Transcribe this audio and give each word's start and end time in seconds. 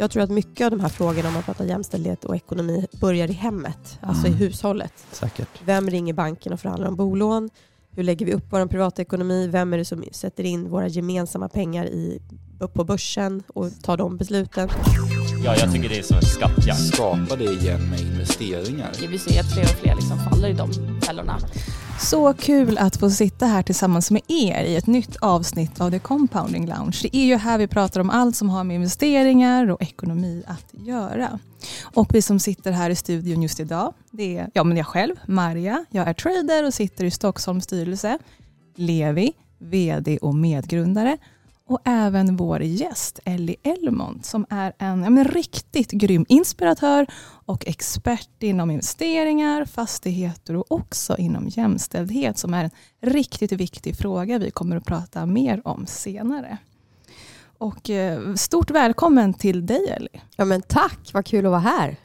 Jag 0.00 0.10
tror 0.10 0.22
att 0.22 0.30
mycket 0.30 0.64
av 0.64 0.70
de 0.70 0.80
här 0.80 0.88
frågorna 0.88 1.28
om 1.28 1.36
att 1.36 1.44
prata 1.44 1.64
jämställdhet 1.66 2.24
och 2.24 2.36
ekonomi 2.36 2.86
börjar 3.00 3.30
i 3.30 3.32
hemmet, 3.32 3.98
alltså 4.00 4.26
i 4.26 4.30
Mm. 4.30 4.38
hushållet. 4.38 4.92
Säkert. 5.12 5.48
Vem 5.64 5.90
ringer 5.90 6.14
banken 6.14 6.52
och 6.52 6.60
förhandlar 6.60 6.88
om 6.88 6.96
bolån? 6.96 7.50
Hur 7.90 8.02
lägger 8.02 8.26
vi 8.26 8.32
upp 8.32 8.44
vår 8.50 8.66
privatekonomi? 8.66 9.46
Vem 9.46 9.72
är 9.72 9.78
det 9.78 9.84
som 9.84 10.04
sätter 10.12 10.44
in 10.44 10.70
våra 10.70 10.88
gemensamma 10.88 11.48
pengar 11.48 11.84
i, 11.86 12.20
på 12.74 12.84
börsen 12.84 13.42
och 13.54 13.70
tar 13.82 13.96
de 13.96 14.16
besluten? 14.16 14.68
Ja, 15.44 15.56
jag 15.56 15.72
tycker 15.72 15.88
det 15.88 15.98
är 15.98 16.02
som 16.02 16.16
en 16.16 16.22
skattjakt. 16.22 16.80
Skapa 16.80 17.36
det 17.36 17.44
igen 17.44 17.90
med 17.90 18.00
investeringar. 18.00 18.90
Vi 19.10 19.18
ser 19.18 19.40
att 19.40 19.52
fler 19.52 19.62
och 19.64 19.68
fler 19.70 19.94
liksom 19.94 20.18
faller 20.18 20.48
i 20.48 20.52
de 20.52 20.72
fällorna. 21.00 21.38
Så 22.00 22.34
kul 22.34 22.78
att 22.78 22.96
få 22.96 23.10
sitta 23.10 23.46
här 23.46 23.62
tillsammans 23.62 24.10
med 24.10 24.22
er 24.28 24.64
i 24.64 24.76
ett 24.76 24.86
nytt 24.86 25.16
avsnitt 25.16 25.80
av 25.80 25.90
The 25.90 25.98
Compounding 25.98 26.66
Lounge. 26.66 26.98
Det 27.02 27.16
är 27.16 27.24
ju 27.24 27.36
här 27.36 27.58
vi 27.58 27.66
pratar 27.66 28.00
om 28.00 28.10
allt 28.10 28.36
som 28.36 28.50
har 28.50 28.64
med 28.64 28.74
investeringar 28.74 29.70
och 29.70 29.82
ekonomi 29.82 30.42
att 30.46 30.66
göra. 30.72 31.38
Och 31.82 32.14
vi 32.14 32.22
som 32.22 32.40
sitter 32.40 32.72
här 32.72 32.90
i 32.90 32.96
studion 32.96 33.42
just 33.42 33.60
idag, 33.60 33.94
det 34.10 34.38
är 34.38 34.50
ja, 34.54 34.64
men 34.64 34.76
jag 34.76 34.86
själv, 34.86 35.14
Marja. 35.26 35.84
Jag 35.90 36.08
är 36.08 36.14
trader 36.14 36.66
och 36.66 36.74
sitter 36.74 37.04
i 37.04 37.10
Stockholms 37.10 37.64
styrelse. 37.64 38.18
Levi, 38.76 39.32
VD 39.58 40.18
och 40.18 40.34
medgrundare. 40.34 41.18
Och 41.70 41.80
även 41.84 42.36
vår 42.36 42.62
gäst 42.62 43.20
Ellie 43.24 43.56
Elmont 43.62 44.26
som 44.26 44.46
är 44.50 44.72
en 44.78 45.02
ja, 45.02 45.10
men 45.10 45.24
riktigt 45.24 45.90
grym 45.90 46.26
inspiratör 46.28 47.06
och 47.22 47.66
expert 47.66 48.42
inom 48.42 48.70
investeringar, 48.70 49.64
fastigheter 49.64 50.56
och 50.56 50.72
också 50.72 51.16
inom 51.16 51.48
jämställdhet 51.48 52.38
som 52.38 52.54
är 52.54 52.64
en 52.64 52.70
riktigt 53.00 53.52
viktig 53.52 53.96
fråga 53.96 54.38
vi 54.38 54.50
kommer 54.50 54.76
att 54.76 54.84
prata 54.84 55.26
mer 55.26 55.62
om 55.64 55.86
senare. 55.86 56.58
Och 57.58 57.90
eh, 57.90 58.34
stort 58.34 58.70
välkommen 58.70 59.34
till 59.34 59.66
dig 59.66 59.88
Ellie. 59.88 60.20
Ja 60.36 60.44
men 60.44 60.62
tack, 60.62 61.10
vad 61.12 61.26
kul 61.26 61.46
att 61.46 61.50
vara 61.50 61.60
här. 61.60 61.96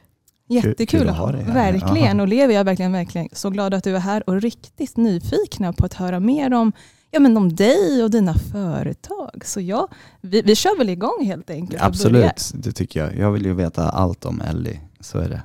Jättekul 0.48 0.86
kul 0.86 1.08
att 1.08 1.16
ha 1.16 1.32
dig. 1.32 1.44
Verkligen. 1.44 2.16
Aha. 2.16 2.22
Och 2.22 2.28
Levi, 2.28 2.54
jag 2.54 2.60
är 2.60 2.64
verkligen, 2.64 2.92
verkligen 2.92 3.28
så 3.32 3.50
glad 3.50 3.74
att 3.74 3.84
du 3.84 3.96
är 3.96 4.00
här 4.00 4.28
och 4.30 4.40
riktigt 4.40 4.96
nyfikna 4.96 5.72
på 5.72 5.86
att 5.86 5.94
höra 5.94 6.20
mer 6.20 6.54
om, 6.54 6.72
ja, 7.10 7.20
men 7.20 7.36
om 7.36 7.56
dig 7.56 8.02
och 8.04 8.10
dina 8.10 8.34
företag. 8.34 9.42
Så 9.44 9.60
ja, 9.60 9.88
vi, 10.20 10.42
vi 10.42 10.54
kör 10.56 10.78
väl 10.78 10.88
igång 10.88 11.24
helt 11.24 11.50
enkelt. 11.50 11.82
Absolut, 11.82 12.50
det 12.54 12.72
tycker 12.72 13.00
jag. 13.04 13.16
Jag 13.16 13.32
vill 13.32 13.44
ju 13.44 13.54
veta 13.54 13.88
allt 13.88 14.24
om 14.24 14.40
Ellie, 14.40 14.80
så 15.00 15.18
är 15.18 15.28
det. 15.28 15.42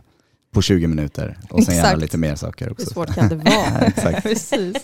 På 0.53 0.61
20 0.61 0.87
minuter 0.87 1.37
och 1.49 1.63
sen 1.63 1.75
gärna 1.75 1.95
lite 1.97 2.17
mer 2.17 2.35
saker 2.35 2.65
Hur 2.65 2.71
också. 2.71 2.85
svårt 2.85 3.13
kan 3.15 3.29
det 3.29 3.35
vara? 3.35 3.91
Ja. 4.13 4.21
Precis. 4.21 4.77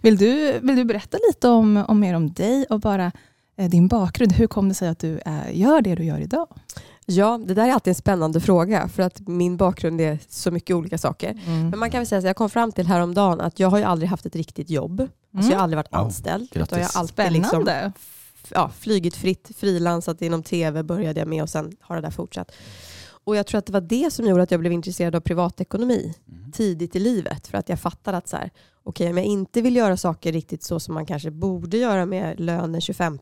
Vill 0.00 0.16
du, 0.16 0.58
vill 0.62 0.76
du 0.76 0.84
berätta 0.84 1.18
lite 1.28 1.48
om, 1.48 1.76
om 1.88 2.00
mer 2.00 2.14
om 2.14 2.32
dig 2.32 2.64
och 2.70 2.80
bara 2.80 3.12
eh, 3.56 3.70
din 3.70 3.88
bakgrund? 3.88 4.32
Hur 4.32 4.46
kom 4.46 4.68
det 4.68 4.74
sig 4.74 4.88
att 4.88 4.98
du 4.98 5.18
eh, 5.26 5.32
gör 5.58 5.80
det 5.82 5.94
du 5.94 6.04
gör 6.04 6.20
idag? 6.20 6.46
Ja, 7.10 7.40
det 7.46 7.54
där 7.54 7.68
är 7.68 7.72
alltid 7.72 7.90
en 7.90 7.94
spännande 7.94 8.40
fråga 8.40 8.88
för 8.88 9.02
att 9.02 9.20
min 9.28 9.56
bakgrund 9.56 10.00
är 10.00 10.18
så 10.28 10.50
mycket 10.50 10.76
olika 10.76 10.98
saker. 10.98 11.40
Men 11.70 11.78
man 11.78 11.90
kan 11.90 12.00
väl 12.00 12.06
säga 12.06 12.18
att 12.18 12.24
jag 12.24 12.36
kom 12.36 12.50
fram 12.50 12.72
till 12.72 12.86
häromdagen 12.86 13.40
att 13.40 13.60
jag 13.60 13.68
har 13.68 13.78
ju 13.78 13.84
aldrig 13.84 14.08
haft 14.10 14.26
ett 14.26 14.36
riktigt 14.36 14.70
jobb. 14.70 15.08
Alltså 15.36 15.50
jag 15.52 15.58
har 15.58 15.62
aldrig 15.62 15.76
varit 15.76 15.92
Wow, 15.92 16.00
anställd. 16.00 16.50
grattis. 16.52 16.62
Utan 16.72 16.78
jag 16.80 16.88
har 16.88 17.00
alltid 17.00 17.32
liksom, 17.32 17.48
Spännande. 17.62 17.92
ja, 18.50 18.70
flygit 18.78 19.16
fritt, 19.16 19.50
frilansat 19.56 20.22
inom 20.22 20.42
tv 20.42 20.82
började 20.82 21.20
jag 21.20 21.28
med 21.28 21.42
och 21.42 21.50
sen 21.50 21.76
har 21.80 21.96
det 21.96 22.02
där 22.02 22.10
fortsatt. 22.10 22.52
Och 23.24 23.36
jag 23.36 23.46
tror 23.46 23.58
att 23.58 23.66
det 23.66 23.72
var 23.72 23.80
det 23.80 24.12
som 24.12 24.26
gjorde 24.26 24.42
att 24.42 24.50
jag 24.50 24.60
blev 24.60 24.72
intresserad 24.72 25.14
av 25.14 25.20
privatekonomi 25.20 26.14
Mm. 26.28 26.52
tidigt 26.52 26.96
i 26.96 26.98
livet. 26.98 27.46
För 27.46 27.58
att 27.58 27.68
jag 27.68 27.80
fattade 27.80 28.16
att 28.16 28.28
så 28.28 28.36
här, 28.36 28.50
okej, 28.88 29.10
om 29.10 29.16
jag 29.16 29.26
inte 29.26 29.62
vill 29.62 29.76
göra 29.76 29.96
saker 29.96 30.32
riktigt 30.32 30.62
så 30.62 30.80
som 30.80 30.94
man 30.94 31.06
kanske 31.06 31.30
borde 31.30 31.76
göra 31.76 32.06
med 32.06 32.40
lön 32.40 32.72
den 32.72 32.80
25, 32.80 33.18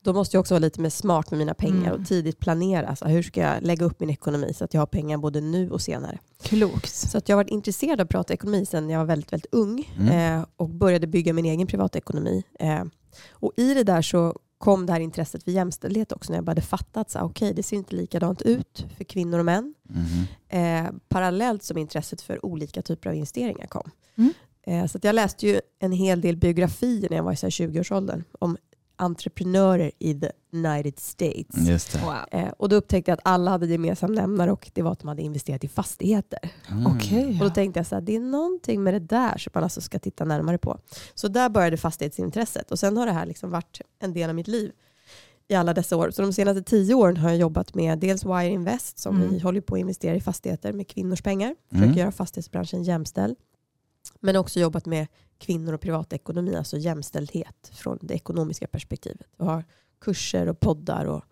då 0.00 0.12
måste 0.12 0.36
jag 0.36 0.40
också 0.40 0.54
vara 0.54 0.58
lite 0.60 0.80
mer 0.80 0.90
smart 0.90 1.30
med 1.30 1.38
mina 1.38 1.54
pengar 1.54 1.86
Mm. 1.90 2.00
och 2.00 2.06
tidigt 2.08 2.38
planera. 2.38 2.96
Så 2.96 3.04
hur 3.06 3.22
ska 3.22 3.40
jag 3.40 3.62
lägga 3.62 3.84
upp 3.86 4.00
min 4.00 4.10
ekonomi 4.10 4.52
så 4.54 4.64
att 4.64 4.74
jag 4.74 4.80
har 4.80 4.86
pengar 4.86 5.18
både 5.18 5.40
nu 5.40 5.70
och 5.70 5.80
senare? 5.80 6.18
Klokt. 6.42 6.94
Så 6.94 7.18
att 7.18 7.28
jag 7.28 7.36
har 7.36 7.44
varit 7.44 7.50
intresserad 7.52 8.00
av 8.00 8.04
att 8.04 8.10
prata 8.10 8.34
ekonomi 8.34 8.66
sedan 8.66 8.90
jag 8.90 8.98
var 8.98 9.06
väldigt, 9.06 9.32
väldigt 9.32 9.54
ung 9.54 9.92
Mm. 9.98 10.38
eh, 10.40 10.46
och 10.56 10.68
började 10.68 11.06
bygga 11.06 11.32
min 11.32 11.44
egen 11.44 11.66
privatekonomi. 11.66 12.42
Eh, 12.60 12.84
och 13.30 13.52
i 13.56 13.74
det 13.74 13.84
där 13.84 14.02
så 14.02 14.34
kom 14.58 14.86
det 14.86 14.92
här 14.92 15.00
intresset 15.00 15.42
för 15.44 15.50
jämställdhet 15.50 16.12
också 16.12 16.32
när 16.32 16.36
jag 16.38 16.44
började 16.44 16.60
fatta 16.62 17.00
att 17.00 17.10
så 17.10 17.20
okej, 17.20 17.54
det 17.54 17.62
ser 17.62 17.76
inte 17.76 17.96
likadant 17.96 18.42
ut 18.42 18.86
för 18.96 19.04
kvinnor 19.04 19.38
och 19.38 19.44
män. 19.44 19.74
Mhm. 19.88 20.26
Eh, 20.48 20.90
parallellt 21.08 21.62
som 21.62 21.78
intresset 21.78 22.20
för 22.20 22.46
olika 22.46 22.82
typer 22.82 23.08
av 23.10 23.14
investeringar 23.14 23.66
kom. 23.66 23.90
Mm. 24.18 24.32
Eh, 24.66 24.86
så 24.86 24.98
att 24.98 25.04
jag 25.04 25.14
läste 25.14 25.46
ju 25.46 25.60
en 25.78 25.92
hel 25.92 26.20
del 26.20 26.36
biografier 26.36 27.10
när 27.10 27.16
jag 27.16 27.24
var 27.24 27.32
i 27.32 27.36
så 27.36 27.46
här 27.46 27.50
20-årsåldern 27.50 28.24
om 28.38 28.56
entreprenörer 28.98 29.90
i 29.98 30.14
the 30.20 30.30
United 30.52 30.98
States. 30.98 31.68
Just 31.68 31.92
det. 31.92 31.98
Wow. 31.98 32.14
Eh, 32.40 32.48
och 32.58 32.68
då 32.68 32.76
upptäckte 32.76 33.10
jag 33.10 33.14
att 33.16 33.26
alla 33.28 33.50
hade 33.50 33.66
gemensam 33.66 34.12
nämnare 34.12 34.52
och 34.52 34.70
det 34.74 34.82
var 34.82 34.92
att 34.92 34.98
de 35.00 35.08
hade 35.08 35.22
investerat 35.22 35.64
i 35.64 35.68
fastigheter. 35.68 36.38
Mm. 36.70 36.86
Okej. 36.86 37.28
Och 37.40 37.48
då 37.48 37.50
tänkte 37.50 37.78
jag 37.80 37.86
så 37.86 37.94
här, 37.94 38.02
det 38.02 38.16
är 38.16 38.20
någonting 38.20 38.82
med 38.82 38.94
det 38.94 39.00
där 39.00 39.38
som 39.38 39.50
man 39.54 39.62
alltså 39.64 39.80
ska 39.80 39.98
titta 39.98 40.24
närmare 40.24 40.58
på. 40.58 40.78
Så 41.14 41.28
där 41.28 41.48
började 41.48 41.76
fastighetsintresset 41.76 42.70
och 42.70 42.78
sen 42.78 42.96
har 42.96 43.06
det 43.06 43.12
här 43.12 43.26
liksom 43.26 43.50
varit 43.50 43.80
en 43.98 44.12
del 44.12 44.28
av 44.30 44.34
mitt 44.36 44.48
liv 44.48 44.72
i 45.48 45.54
alla 45.54 45.74
dessa 45.74 45.96
år. 45.96 46.10
Så 46.10 46.22
de 46.22 46.32
senaste 46.32 46.62
tio 46.62 46.94
åren 46.94 47.16
har 47.16 47.28
jag 47.28 47.38
jobbat 47.38 47.74
med 47.74 47.98
dels 47.98 48.24
Wire 48.24 48.48
Invest 48.48 48.98
som 48.98 49.16
Mm. 49.16 49.28
vi 49.30 49.38
håller 49.38 49.60
på 49.60 49.74
att 49.74 49.80
investera 49.80 50.14
i 50.16 50.20
fastigheter 50.20 50.72
med 50.72 50.88
kvinnors 50.88 51.22
pengar. 51.22 51.54
Försöker 51.70 51.86
Mm. 51.86 51.98
göra 51.98 52.12
fastighetsbranschen 52.12 52.82
jämställd. 52.82 53.36
Men 54.20 54.36
också 54.36 54.60
jobbat 54.60 54.86
med 54.86 55.06
kvinnor 55.38 55.72
och 55.72 55.80
privatekonomi, 55.80 56.56
alltså 56.56 56.76
jämställdhet 56.78 57.70
från 57.74 57.98
det 58.02 58.14
ekonomiska 58.14 58.66
perspektivet. 58.66 59.26
Och 59.36 59.46
har 59.46 59.64
kurser 60.00 60.48
och 60.48 60.60
poddar 60.60 61.04
och 61.04 61.24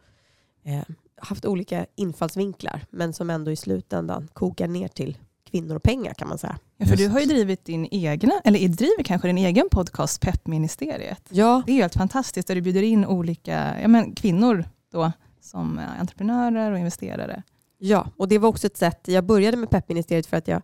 eh, 0.63 0.83
haft 1.17 1.45
olika 1.45 1.87
infallsvinklar 1.95 2.87
men 2.91 3.13
som 3.13 3.31
ändå 3.31 3.51
i 3.51 3.57
slutändan 3.57 4.29
kokar 4.33 4.69
ner 4.69 4.89
till 4.89 5.19
kvinnor 5.51 5.77
och 5.77 5.83
pengar 5.83 6.15
kan 6.15 6.29
man 6.29 6.39
säga. 6.39 6.59
Ja, 6.77 6.87
för 6.87 6.97
du 6.97 7.09
har 7.09 7.21
ju 7.21 7.27
drivit 7.27 7.65
din 7.65 7.89
egna, 7.91 8.33
eller 8.45 8.69
driver 8.69 9.03
kanske 9.03 9.29
din 9.29 9.39
egen 9.39 9.69
podcast 9.71 10.21
Peppministeriet. 10.21 11.23
Ja, 11.31 11.63
Det 11.67 11.73
är 11.73 11.77
helt 11.77 11.95
fantastiskt 11.95 12.49
där 12.49 12.55
du 12.55 12.61
bjuder 12.61 12.83
in 12.83 13.07
olika 13.07 13.81
ja, 13.83 13.89
men 13.89 14.15
kvinnor 14.15 14.65
då, 14.93 15.13
som 15.41 15.81
entreprenörer 16.01 16.73
och 16.73 16.79
investerare. 16.79 17.43
ja, 17.79 18.09
och 18.17 18.29
det 18.29 18.39
var 18.39 18.49
också 18.49 18.67
ett 18.67 18.77
sätt. 18.77 19.01
Jag 19.05 19.25
började 19.25 19.57
med 19.57 19.71
peppministeriet 19.71 20.27
för 20.27 20.37
att 20.37 20.49
jag 20.49 20.63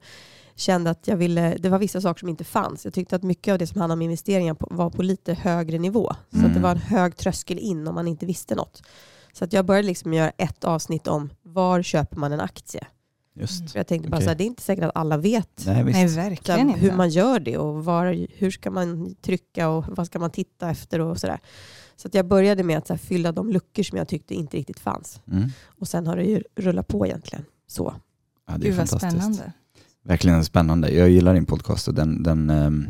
kände 0.55 0.91
att 0.91 1.09
jag 1.09 1.17
ville, 1.17 1.57
det 1.59 1.69
var 1.69 1.79
vissa 1.79 2.01
saker 2.01 2.19
som 2.21 2.29
inte 2.29 2.45
fanns. 2.45 2.85
Jag 2.85 2.95
tyckte 2.95 3.17
att 3.17 3.23
mycket 3.23 3.53
av 3.53 3.59
det 3.59 3.67
som 3.67 3.81
handlade 3.81 3.99
om 3.99 4.03
investeringar 4.03 4.57
var 4.61 4.91
på 4.91 5.03
lite 5.03 5.35
högre 5.35 5.79
nivå. 5.79 6.13
Så 6.31 6.37
att 6.37 6.43
det 6.43 6.49
Mm. 6.49 6.63
var 6.63 6.71
en 6.71 6.77
hög 6.79 7.17
tröskel 7.17 7.59
in 7.59 7.89
om 7.89 7.95
man 7.95 8.09
inte 8.09 8.27
visste 8.27 8.55
något. 8.55 8.83
Så 9.33 9.45
att 9.45 9.53
jag 9.53 9.65
började 9.67 9.87
liksom 9.89 10.15
göra 10.15 10.31
ett 10.31 10.65
avsnitt 10.65 11.07
om 11.07 11.31
var 11.43 11.83
köper 11.83 12.17
man 12.17 12.33
en 12.33 12.41
aktie. 12.41 12.87
Just. 13.35 13.71
För 13.73 13.79
jag 13.79 13.87
tänkte 13.87 14.09
bara 14.11 14.17
Okej. 14.17 14.25
så 14.25 14.31
här, 14.31 14.37
det 14.39 14.45
är 14.45 14.47
inte 14.47 14.63
säkert 14.63 14.85
att 14.85 14.91
alla 14.97 15.17
vet 15.17 15.63
Nej. 15.67 15.85
Nej, 15.85 16.07
verkligen 16.07 16.69
hur 16.71 16.93
man 16.93 17.09
gör 17.11 17.41
det 17.41 17.59
och 17.59 17.85
var, 17.85 18.27
hur 18.39 18.51
ska 18.51 18.71
man 18.71 19.15
trycka 19.15 19.69
och 19.69 19.85
vad 19.89 20.07
ska 20.07 20.19
man 20.19 20.31
titta 20.31 20.71
efter 20.71 21.01
och 21.01 21.19
sådär. 21.19 21.41
Så 21.97 22.09
att 22.09 22.15
jag 22.15 22.27
började 22.27 22.63
med 22.63 22.79
att 22.79 22.87
så 22.87 22.93
här, 22.93 22.99
fylla 22.99 23.33
de 23.33 23.51
luckor 23.51 23.83
som 23.83 23.99
jag 23.99 24.09
tyckte 24.09 24.35
inte 24.35 24.57
riktigt 24.57 24.79
fanns. 24.81 25.21
Mm. 25.33 25.49
Och 25.67 25.89
sen 25.89 26.07
har 26.07 26.17
det 26.17 26.25
ju 26.25 26.43
rullat 26.57 26.89
på 26.89 27.07
egentligen. 27.07 27.45
Så. 27.67 27.95
Ja, 28.47 28.53
det 28.59 28.67
är 28.67 28.71
Gud 28.71 28.79
vad 28.79 28.89
fantastiskt. 28.89 29.13
spännande. 29.17 29.53
Verkligen 30.05 30.45
spännande. 30.45 30.91
Jag 30.91 31.11
gillar 31.11 31.35
din 31.35 31.47
podcast 31.47 31.89
och 31.89 31.95
den, 31.95 32.23
den 32.23 32.51
ehm, 32.51 32.87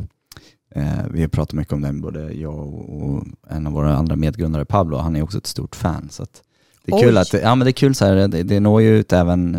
eh, 0.75 0.83
vi 1.11 1.21
har 1.21 1.27
pratat 1.27 1.53
mycket 1.53 1.73
om 1.73 1.81
den, 1.81 2.01
både 2.01 2.33
jag 2.33 2.53
och, 2.59 3.03
och 3.03 3.23
en 3.49 3.67
av 3.67 3.73
våra 3.73 3.95
andra 3.95 4.15
medgrundare 4.15 4.65
Pablo, 4.65 4.97
han 4.97 5.15
är 5.15 5.21
också 5.23 5.37
ett 5.37 5.47
stort 5.47 5.75
fan. 5.75 6.07
Så 6.11 6.23
att 6.23 6.41
det 6.85 6.91
är 6.91 6.95
Oj. 6.95 7.01
kul 7.01 7.17
att, 7.17 7.33
ja 7.33 7.55
men 7.55 7.65
det 7.65 7.69
är 7.69 7.73
kul 7.73 7.95
så 7.95 8.05
här, 8.05 8.15
det, 8.27 8.43
det 8.43 8.59
når 8.59 8.81
ju 8.81 8.97
ut 8.97 9.13
även, 9.13 9.55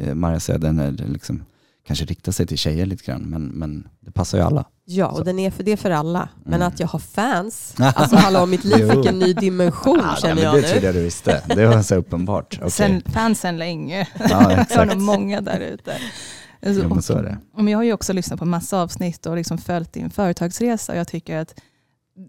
eh, 0.00 0.14
Maria 0.14 0.40
säger, 0.40 0.58
den 0.58 0.78
är 0.78 0.90
liksom, 0.92 1.42
kanske 1.86 2.04
riktar 2.04 2.32
sig 2.32 2.46
till 2.46 2.58
tjejer 2.58 2.86
lite 2.86 3.04
grann, 3.04 3.22
men, 3.22 3.46
men 3.46 3.88
det 4.00 4.10
passar 4.12 4.38
ju 4.38 4.44
alla. 4.44 4.64
Ja, 4.84 5.06
och 5.06 5.16
Så. 5.18 5.24
den 5.24 5.38
är 5.38 5.50
för 5.50 5.62
det 5.64 5.72
är 5.72 5.76
för 5.76 5.90
alla. 5.90 6.28
Men 6.44 6.54
Mm. 6.54 6.68
att 6.68 6.80
jag 6.80 6.86
har 6.86 6.98
fans, 6.98 7.74
alltså 7.78 8.16
hallå 8.16 8.46
mitt 8.46 8.64
liv 8.64 8.90
fick 8.90 9.06
en 9.06 9.18
ny 9.18 9.32
dimension 9.32 9.98
Ja, 10.02 10.16
känner 10.22 10.34
men 10.34 10.44
jag 10.44 10.54
det 10.54 10.60
nu. 10.60 10.66
trodde 10.68 10.86
jag 10.86 10.94
du 10.94 11.02
visste, 11.02 11.42
det 11.56 11.66
var 11.66 11.82
så 11.82 11.94
uppenbart. 11.94 12.56
Okej. 12.58 12.70
Sen, 12.70 13.02
fansen 13.06 13.58
länge. 13.58 14.08
Ja, 14.18 14.26
Det 14.28 14.34
var 14.34 14.50
exakt. 14.62 14.92
nog 14.94 15.02
många 15.02 15.40
där 15.40 15.60
ute. 15.60 15.92
Jo, 16.62 16.88
men 16.88 17.02
så 17.02 17.14
är 17.18 17.22
det. 17.22 17.38
Och 17.54 17.70
jag 17.70 17.78
har 17.78 17.82
ju 17.84 17.92
också 17.92 18.12
lyssnat 18.12 18.38
på 18.38 18.44
massa 18.44 18.82
avsnitt 18.82 19.26
och 19.26 19.36
liksom 19.36 19.58
följt 19.58 19.92
din 19.92 20.10
företagsresa. 20.10 20.92
Och 20.92 20.98
jag 20.98 21.08
tycker 21.08 21.36
att 21.36 21.60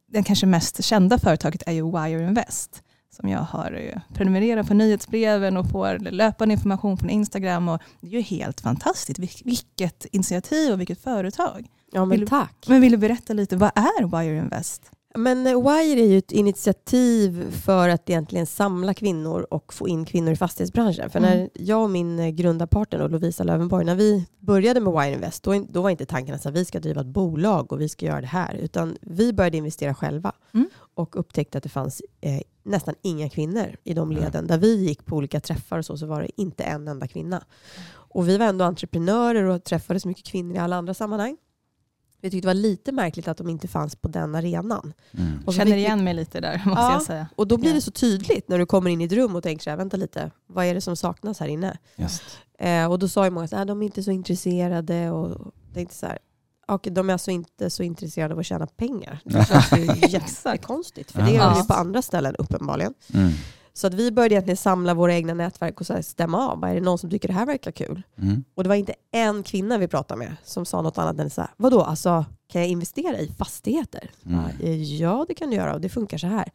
den 0.07 0.23
kanske 0.23 0.45
mest 0.45 0.83
kända 0.83 1.17
företaget 1.19 1.63
är 1.65 1.71
ju 1.71 1.85
Wire 1.91 2.27
Invest. 2.27 2.83
Som 3.15 3.29
jag 3.29 3.39
har 3.39 4.01
prenumererat 4.13 4.67
på 4.67 4.73
nyhetsbreven 4.73 5.57
och 5.57 5.69
får 5.69 5.97
löpande 5.99 6.53
information 6.53 6.97
från 6.97 7.09
Instagram. 7.09 7.69
Och 7.69 7.81
det 8.01 8.07
är 8.07 8.11
ju 8.11 8.21
helt 8.21 8.61
fantastiskt. 8.61 9.19
Vil- 9.19 9.41
Vilket 9.45 10.05
initiativ 10.05 10.73
och 10.73 10.79
vilket 10.79 11.01
företag. 11.01 11.67
Ja 11.91 12.01
Vill 12.05 12.09
men 12.09 12.19
du- 12.19 12.27
tack. 12.27 12.65
Men 12.67 12.81
vill 12.81 12.91
du 12.91 12.97
berätta 12.97 13.33
lite, 13.33 13.55
vad 13.57 13.71
är 13.75 14.21
Wire 14.21 14.37
Invest? 14.37 14.91
Men 15.15 15.47
eh, 15.47 15.61
Wire 15.61 16.01
är 16.01 16.07
ju 16.07 16.17
ett 16.17 16.31
initiativ 16.31 17.51
för 17.51 17.89
att 17.89 18.09
egentligen 18.09 18.45
samla 18.45 18.93
kvinnor 18.93 19.47
och 19.49 19.73
få 19.73 19.87
in 19.87 20.05
kvinnor 20.05 20.31
i 20.31 20.35
fastighetsbranschen. 20.35 21.09
För 21.09 21.19
Mm. 21.19 21.29
när 21.37 21.49
jag 21.53 21.83
och 21.83 21.89
min 21.89 22.19
eh, 22.19 22.29
grundarpartner 22.29 23.09
Lovisa 23.09 23.43
Lövenborg, 23.43 23.85
när 23.85 23.95
vi 23.95 24.25
började 24.39 24.79
med 24.79 24.93
Wire 24.93 25.13
Invest, 25.13 25.43
då, 25.43 25.65
då 25.69 25.81
var 25.81 25.89
inte 25.89 26.05
tanken 26.05 26.35
att 26.35 26.45
vi 26.45 26.65
ska 26.65 26.79
driva 26.79 27.01
ett 27.01 27.07
bolag 27.07 27.71
och 27.71 27.81
vi 27.81 27.89
ska 27.89 28.05
göra 28.05 28.21
det 28.21 28.27
här. 28.27 28.53
Utan 28.55 28.97
vi 29.01 29.33
började 29.33 29.57
investera 29.57 29.93
själva 29.93 30.31
Mm. 30.53 30.69
och 30.93 31.19
upptäckte 31.19 31.57
att 31.57 31.63
det 31.63 31.69
fanns 31.69 32.01
eh, 32.21 32.41
nästan 32.63 32.95
inga 33.01 33.29
kvinnor 33.29 33.75
i 33.83 33.93
de 33.93 34.11
leden. 34.11 34.47
Där 34.47 34.57
vi 34.57 34.75
gick 34.85 35.05
på 35.05 35.15
olika 35.15 35.39
träffar 35.39 35.77
och 35.77 35.85
så, 35.85 35.97
så 35.97 36.05
var 36.05 36.21
det 36.21 36.41
inte 36.41 36.63
en 36.63 36.87
enda 36.87 37.07
kvinna. 37.07 37.43
Och 37.93 38.29
vi 38.29 38.37
var 38.37 38.45
ändå 38.45 38.65
entreprenörer 38.65 39.43
och 39.43 39.63
träffade 39.63 39.99
så 39.99 40.07
mycket 40.07 40.25
kvinnor 40.25 40.55
i 40.55 40.59
alla 40.59 40.75
andra 40.75 40.93
sammanhang. 40.93 41.37
Vi 42.21 42.31
tyckte 42.31 42.45
det 42.47 42.49
var 42.49 42.61
lite 42.61 42.91
märkligt 42.91 43.27
att 43.27 43.37
de 43.37 43.49
inte 43.49 43.67
fanns 43.67 43.95
på 43.95 44.07
den 44.07 44.35
arenan. 44.35 44.93
Mm. 45.17 45.39
Och 45.45 45.53
så 45.53 45.57
Känner 45.59 45.71
vi- 45.71 45.77
igen 45.77 46.03
mig 46.03 46.13
lite 46.13 46.39
där, 46.41 46.53
måste 46.65 46.81
Ja. 46.81 46.93
jag 46.93 47.01
säga. 47.01 47.27
Och 47.35 47.47
då 47.47 47.57
blir 47.57 47.69
Ja. 47.69 47.75
det 47.75 47.81
så 47.81 47.91
tydligt 47.91 48.49
när 48.49 48.57
du 48.59 48.65
kommer 48.65 48.89
in 48.89 49.01
i 49.01 49.03
ett 49.03 49.11
rum 49.11 49.35
och 49.35 49.43
tänker 49.43 49.63
så 49.63 49.69
här, 49.69 49.77
vänta 49.77 49.97
lite, 49.97 50.31
vad 50.47 50.65
är 50.65 50.73
det 50.73 50.81
som 50.81 50.95
saknas 50.95 51.39
här 51.39 51.47
inne? 51.47 51.77
Just. 51.95 52.23
Eh, 52.59 52.85
och 52.91 52.99
då 52.99 53.07
sa 53.07 53.25
ju 53.25 53.31
många 53.31 53.47
att 53.51 53.67
de 53.67 53.81
är 53.81 53.85
inte 53.85 54.03
så 54.03 54.11
intresserade 54.11 55.11
och 55.11 55.53
tänkte 55.73 55.95
så 55.95 56.05
här, 56.05 56.17
okej, 56.67 56.93
de 56.93 57.09
är 57.09 57.13
alltså 57.13 57.31
inte 57.31 57.69
så 57.69 57.83
intresserade 57.83 58.33
av 58.33 58.39
att 58.39 58.45
tjäna 58.45 58.67
pengar. 58.67 59.19
Det 59.25 59.47
känns 59.47 59.71
ju 59.77 60.07
jättekonstigt, 60.09 61.11
för 61.11 61.21
det 61.21 61.31
Ja. 61.31 61.35
gör 61.55 61.61
vi 61.61 61.67
på 61.67 61.73
andra 61.73 62.01
ställen 62.01 62.35
uppenbarligen. 62.35 62.93
Mm. 63.13 63.31
Så 63.73 63.87
att 63.87 63.93
vi 63.93 64.11
började 64.11 64.33
egentligen 64.35 64.57
samla 64.57 64.93
våra 64.93 65.13
egna 65.13 65.33
nätverk 65.33 65.79
och 65.79 65.85
så 65.87 65.93
här 65.93 66.01
stämma 66.01 66.47
av, 66.51 66.63
är 66.63 66.75
det 66.75 66.81
någon 66.81 66.97
som 66.97 67.09
tycker 67.09 67.27
det 67.27 67.33
här 67.33 67.45
verkar 67.45 67.71
kul? 67.71 68.01
Mm. 68.17 68.43
Och 68.55 68.63
det 68.63 68.69
var 68.69 68.75
inte 68.75 68.93
en 69.11 69.43
kvinna 69.43 69.77
vi 69.77 69.87
pratade 69.87 70.19
med 70.19 70.35
som 70.43 70.65
sa 70.65 70.81
något 70.81 70.97
annat 70.97 71.19
än 71.19 71.29
så 71.29 71.41
här, 71.41 71.49
vadå, 71.57 71.81
alltså, 71.81 72.25
kan 72.47 72.61
jag 72.61 72.69
investera 72.69 73.17
i 73.19 73.27
fastigheter? 73.37 74.11
Mm. 74.25 74.37
Bara, 74.41 74.51
"Eh, 74.69 74.83
Ja, 74.83 75.25
det 75.27 75.33
kan 75.33 75.49
du 75.49 75.55
göra 75.55 75.73
och 75.73 75.81
det 75.81 75.89
funkar 75.89 76.17
så 76.17 76.27
här. 76.27 76.49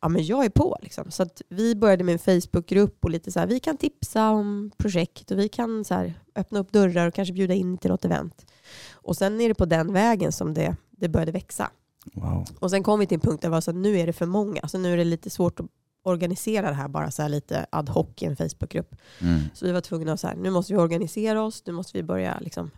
Ja, 0.00 0.08
men 0.08 0.26
jag 0.26 0.44
är 0.44 0.48
på. 0.50 0.76
Liksom. 0.82 1.10
Så 1.10 1.22
att 1.22 1.42
vi 1.48 1.74
började 1.74 2.04
med 2.04 2.12
en 2.12 2.18
Facebookgrupp 2.18 3.04
och 3.04 3.10
lite 3.10 3.32
så 3.32 3.40
här, 3.40 3.46
vi 3.46 3.60
kan 3.60 3.76
tipsa 3.76 4.30
om 4.30 4.70
projekt 4.76 5.30
och 5.30 5.38
vi 5.38 5.48
kan 5.48 5.84
så 5.84 5.94
här, 5.94 6.14
öppna 6.36 6.58
upp 6.58 6.72
dörrar 6.72 7.06
och 7.08 7.14
kanske 7.14 7.32
bjuda 7.34 7.54
in 7.54 7.78
till 7.78 7.90
något 7.90 8.04
event. 8.04 8.46
Och 8.92 9.16
sen 9.16 9.40
är 9.40 9.48
det 9.48 9.54
på 9.54 9.64
den 9.64 9.92
vägen 9.92 10.32
som 10.32 10.54
det, 10.54 10.76
det 10.90 11.08
började 11.08 11.32
växa. 11.32 11.70
Wow. 12.14 12.46
Och 12.58 12.70
sen 12.70 12.82
kom 12.82 13.00
vi 13.00 13.06
till 13.06 13.14
en 13.14 13.20
punkt 13.20 13.42
där 13.42 13.48
det 13.48 13.52
var 13.52 13.60
så 13.60 13.70
att 13.70 13.76
nu 13.76 13.98
är 13.98 14.06
det 14.06 14.12
för 14.12 14.26
många. 14.26 14.68
Så 14.68 14.78
nu 14.78 14.92
är 14.92 14.96
det 14.96 15.04
lite 15.04 15.30
svårt 15.30 15.60
att 15.60 15.66
organisera 16.06 16.68
det 16.68 16.74
här 16.74 16.88
bara 16.88 17.10
så 17.10 17.22
här 17.22 17.28
lite 17.28 17.66
ad 17.70 17.92
hoc 17.92 18.06
i 18.20 18.24
en 18.24 18.36
Facebookgrupp. 18.36 18.96
Mm. 19.20 19.40
Så 19.54 19.66
vi 19.66 19.72
var 19.72 19.80
tvungna 19.80 20.12
att 20.12 20.20
så 20.20 20.26
här, 20.26 20.36
nu 20.36 20.50
måste 20.50 20.72
vi 20.72 20.78
organisera 20.78 21.42
oss, 21.42 21.62
nu 21.66 21.72
måste 21.72 21.98
vi 21.98 22.02
börja 22.02 22.38
liksom, 22.40 22.70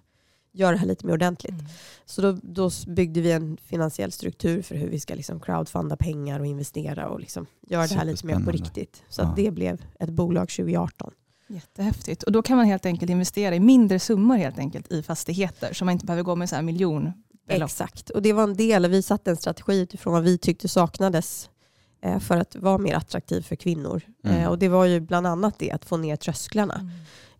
göra 0.52 0.72
det 0.72 0.78
här 0.78 0.86
lite 0.86 1.06
mer 1.06 1.12
ordentligt. 1.12 1.52
Mm. 1.52 1.66
Så 2.04 2.22
då, 2.22 2.32
då 2.42 2.70
byggde 2.86 3.20
vi 3.20 3.32
en 3.32 3.56
finansiell 3.56 4.12
struktur 4.12 4.62
för 4.62 4.74
hur 4.74 4.88
vi 4.88 5.00
ska 5.00 5.14
liksom 5.14 5.40
crowdfunda 5.40 5.96
pengar 5.96 6.40
och 6.40 6.46
investera 6.46 7.08
och 7.08 7.20
liksom 7.20 7.46
göra 7.68 7.86
det 7.86 7.94
här 7.94 8.04
lite 8.04 8.26
mer 8.26 8.40
på 8.40 8.50
riktigt. 8.50 9.02
Så 9.08 9.22
att 9.22 9.38
Ja. 9.38 9.44
det 9.44 9.50
blev 9.50 9.82
ett 10.00 10.10
bolag 10.10 10.48
2018. 10.48 11.12
Jättehäftigt. 11.50 12.22
Och 12.22 12.32
då 12.32 12.42
kan 12.42 12.56
man 12.56 12.66
helt 12.66 12.86
enkelt 12.86 13.10
investera 13.10 13.54
i 13.54 13.60
mindre 13.60 13.98
summor 13.98 14.36
helt 14.36 14.58
enkelt 14.58 14.92
i 14.92 15.02
fastigheter. 15.02 15.72
Så 15.72 15.84
man 15.84 15.92
inte 15.92 16.06
behöver 16.06 16.22
gå 16.22 16.36
med 16.36 16.48
så 16.48 16.54
här 16.56 16.62
miljonbelopp. 16.62 17.22
Exakt. 17.48 18.10
Och 18.10 18.22
det 18.22 18.32
var 18.32 18.42
en 18.42 18.56
del, 18.56 18.86
vi 18.86 19.02
satte 19.02 19.30
en 19.30 19.36
strategi 19.36 19.80
utifrån 19.80 20.12
vad 20.12 20.22
vi 20.22 20.38
tyckte 20.38 20.68
saknades 20.68 21.50
för 22.20 22.36
att 22.36 22.56
vara 22.56 22.78
mer 22.78 22.94
attraktiv 22.94 23.42
för 23.42 23.56
kvinnor. 23.56 24.02
Mm. 24.24 24.36
Eh, 24.36 24.48
och 24.48 24.58
det 24.58 24.68
var 24.68 24.84
ju 24.84 25.00
bland 25.00 25.26
annat 25.26 25.58
det, 25.58 25.70
att 25.70 25.84
få 25.84 25.96
ner 25.96 26.16
trösklarna. 26.16 26.74
Mm. 26.74 26.90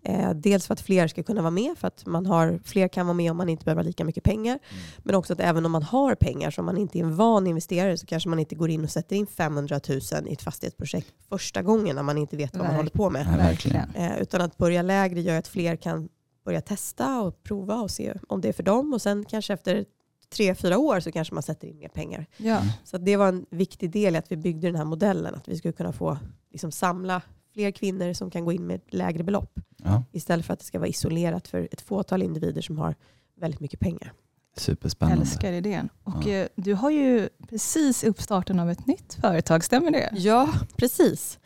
Eh, 0.02 0.30
dels 0.34 0.66
för 0.66 0.72
att 0.72 0.80
fler 0.80 1.08
ska 1.08 1.22
kunna 1.22 1.42
vara 1.42 1.50
med, 1.50 1.78
för 1.78 1.88
att 1.88 2.06
man 2.06 2.26
har, 2.26 2.60
fler 2.64 2.88
kan 2.88 3.06
vara 3.06 3.14
med 3.14 3.30
om 3.30 3.36
man 3.36 3.48
inte 3.48 3.64
behöver 3.64 3.82
lika 3.82 4.04
mycket 4.04 4.24
pengar. 4.24 4.58
Men 4.98 5.14
också 5.14 5.32
att 5.32 5.40
även 5.40 5.66
om 5.66 5.72
man 5.72 5.82
har 5.82 6.14
pengar, 6.14 6.50
som 6.50 6.64
man 6.64 6.76
inte 6.76 6.98
är 6.98 7.02
en 7.02 7.16
van 7.16 7.46
investerare, 7.46 7.98
så 7.98 8.06
kanske 8.06 8.28
man 8.28 8.38
inte 8.38 8.54
går 8.54 8.70
in 8.70 8.84
och 8.84 8.90
sätter 8.90 9.16
in 9.16 9.26
500 9.26 9.80
000 9.88 10.00
i 10.26 10.32
ett 10.32 10.42
fastighetsprojekt 10.42 11.08
första 11.28 11.62
gången 11.62 11.96
när 11.96 12.02
man 12.02 12.18
inte 12.18 12.36
vet 12.36 12.56
vad 12.56 12.66
man 12.66 12.76
håller 12.76 12.90
på 12.90 13.10
med. 13.10 13.26
Verkligen. 13.26 13.94
Eh, 13.94 14.18
utan 14.18 14.40
att 14.40 14.56
börja 14.56 14.82
lägre 14.82 15.20
gör 15.20 15.38
att 15.38 15.48
fler 15.48 15.76
kan 15.76 16.08
börja 16.44 16.60
testa 16.60 17.20
och 17.20 17.42
prova 17.42 17.74
och 17.74 17.90
se 17.90 18.14
om 18.28 18.40
det 18.40 18.48
är 18.48 18.52
för 18.52 18.62
dem. 18.62 18.92
Och 18.92 19.02
sen 19.02 19.24
kanske 19.24 19.52
efter 19.52 19.84
tre, 20.30 20.54
fyra 20.54 20.78
år 20.78 21.00
så 21.00 21.12
kanske 21.12 21.34
man 21.34 21.42
sätter 21.42 21.68
in 21.68 21.78
mer 21.78 21.88
pengar. 21.88 22.26
Ja. 22.36 22.62
Så 22.84 22.96
att 22.96 23.04
det 23.04 23.16
var 23.16 23.28
en 23.28 23.46
viktig 23.50 23.90
del 23.90 24.14
i 24.14 24.18
att 24.18 24.32
vi 24.32 24.36
byggde 24.36 24.68
den 24.68 24.76
här 24.76 24.84
modellen. 24.84 25.34
Att 25.34 25.48
vi 25.48 25.56
skulle 25.56 25.72
kunna 25.72 25.92
få 25.92 26.18
liksom, 26.52 26.72
samla 26.72 27.22
fler 27.52 27.70
kvinnor 27.70 28.12
som 28.12 28.30
kan 28.30 28.44
gå 28.44 28.52
in 28.52 28.66
med 28.66 28.76
ett 28.76 28.94
lägre 28.94 29.22
belopp. 29.24 29.60
Ja, 29.84 30.04
Istället 30.12 30.46
för 30.46 30.52
att 30.52 30.58
det 30.58 30.64
ska 30.64 30.78
vara 30.78 30.88
isolerat 30.88 31.48
för 31.48 31.68
ett 31.72 31.80
fåtal 31.80 32.22
individer 32.22 32.60
som 32.62 32.78
har 32.78 32.94
väldigt 33.40 33.60
mycket 33.60 33.80
pengar. 33.80 34.12
superspännande. 34.56 35.22
Älskar 35.22 35.52
idén. 35.52 35.88
Och 36.04 36.26
Ja. 36.26 36.30
eh, 36.32 36.48
du 36.56 36.74
har 36.74 36.90
ju 36.90 37.28
precis 37.48 38.04
uppstarten 38.04 38.58
av 38.60 38.70
ett 38.70 38.86
nytt 38.86 39.14
företag, 39.14 39.64
stämmer 39.64 39.90
det? 39.90 40.10
Ja, 40.12 40.48
precis. 40.76 41.38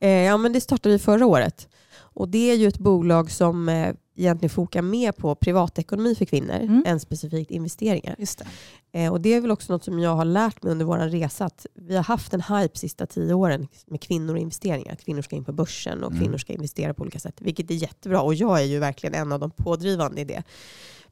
Eh, 0.00 0.08
ja, 0.10 0.36
men 0.36 0.52
det 0.52 0.60
startade 0.60 0.92
vi 0.92 0.98
förra 0.98 1.26
året. 1.26 1.68
Och 1.96 2.28
det 2.28 2.50
är 2.50 2.54
ju 2.56 2.68
ett 2.68 2.78
bolag 2.78 3.30
som 3.30 3.68
eh, 3.68 3.94
egentligen 4.16 4.50
fokar 4.50 4.82
mer 4.82 5.12
på 5.12 5.34
privatekonomi 5.34 6.14
för 6.14 6.24
kvinnor 6.24 6.54
Mm. 6.54 6.82
än 6.86 7.00
specifikt 7.00 7.50
investeringar. 7.50 8.14
Just 8.18 8.38
det. 8.38 8.46
Eh, 9.04 9.12
och 9.12 9.20
det 9.20 9.34
är 9.34 9.40
väl 9.40 9.50
också 9.50 9.72
något 9.72 9.84
som 9.84 9.98
jag 9.98 10.14
har 10.16 10.24
lärt 10.24 10.62
mig 10.62 10.72
under 10.72 10.84
vår 10.84 10.98
resa. 10.98 11.44
Att 11.44 11.66
vi 11.74 11.96
har 11.96 12.02
haft 12.02 12.34
en 12.34 12.40
hype 12.40 12.78
sista 12.78 13.06
tio 13.06 13.34
åren 13.34 13.68
med 13.86 14.00
kvinnor 14.00 14.34
och 14.34 14.40
investeringar. 14.40 14.94
Kvinnor 14.96 15.22
ska 15.22 15.36
in 15.36 15.44
på 15.44 15.52
börsen 15.52 16.04
och 16.04 16.10
Mm. 16.10 16.22
kvinnor 16.22 16.38
ska 16.38 16.52
investera 16.52 16.94
på 16.94 17.02
olika 17.02 17.18
sätt. 17.18 17.40
Vilket 17.40 17.70
är 17.70 17.74
jättebra 17.74 18.20
och 18.22 18.34
jag 18.34 18.60
är 18.60 18.64
ju 18.64 18.78
verkligen 18.78 19.14
en 19.14 19.32
av 19.32 19.40
de 19.40 19.50
pådrivande 19.50 20.20
i 20.20 20.24
det. 20.24 20.42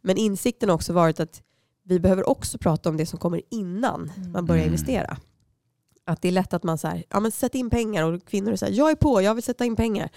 Men 0.00 0.16
insikten 0.16 0.68
har 0.68 0.74
också 0.76 0.92
varit 0.92 1.20
att 1.20 1.42
vi 1.84 2.00
behöver 2.00 2.28
också 2.28 2.58
prata 2.58 2.88
om 2.88 2.96
det 2.96 3.06
som 3.06 3.18
kommer 3.18 3.42
innan 3.50 4.12
man 4.32 4.46
börjar 4.46 4.62
Mm. 4.62 4.74
investera. 4.74 5.16
Att 6.04 6.22
det 6.22 6.28
är 6.28 6.32
lätt 6.32 6.54
att 6.54 6.62
man 6.62 6.78
säger, 6.78 7.04
ja 7.10 7.20
men 7.20 7.32
sätt 7.32 7.54
in 7.54 7.70
pengar 7.70 8.02
och 8.12 8.24
kvinnor 8.26 8.56
säger, 8.56 8.78
jag 8.78 8.90
är 8.90 8.94
på, 8.94 9.22
jag 9.22 9.34
vill 9.34 9.44
sätta 9.44 9.64
in 9.64 9.76
pengar. 9.76 10.10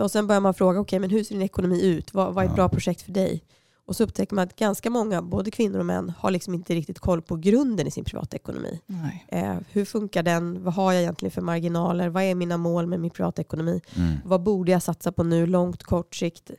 Och 0.00 0.10
sen 0.10 0.26
börjar 0.26 0.40
man 0.40 0.54
fråga, 0.54 0.80
okej 0.80 0.98
men 0.98 1.10
hur 1.10 1.24
ser 1.24 1.34
din 1.34 1.42
ekonomi 1.42 1.86
ut? 1.86 2.14
Vad, 2.14 2.34
vad 2.34 2.44
är 2.44 2.48
ett 2.48 2.54
bra 2.54 2.68
projekt 2.68 3.02
för 3.02 3.12
dig? 3.12 3.42
Och 3.84 3.96
så 3.96 4.04
upptäcker 4.04 4.34
man 4.34 4.44
att 4.44 4.56
ganska 4.56 4.90
många, 4.90 5.22
både 5.22 5.50
kvinnor 5.50 5.78
och 5.78 5.86
män, 5.86 6.12
har 6.18 6.30
liksom 6.30 6.54
inte 6.54 6.74
riktigt 6.74 6.98
koll 6.98 7.22
på 7.22 7.36
grunden 7.36 7.86
i 7.86 7.90
sin 7.90 8.04
privatekonomi. 8.04 8.80
Eh, 9.28 9.56
hur 9.70 9.84
funkar 9.84 10.22
den? 10.22 10.64
Vad 10.64 10.74
har 10.74 10.92
jag 10.92 11.02
egentligen 11.02 11.30
för 11.30 11.42
marginaler? 11.42 12.08
Vad 12.08 12.22
är 12.22 12.34
mina 12.34 12.56
mål 12.56 12.86
med 12.86 13.00
min 13.00 13.10
privatekonomi? 13.10 13.80
Mm. 13.96 14.14
Vad 14.24 14.42
borde 14.42 14.72
jag 14.72 14.82
satsa 14.82 15.12
på 15.12 15.22
nu, 15.24 15.46
långt, 15.46 15.82
kort 15.82 16.14
sikt? 16.14 16.50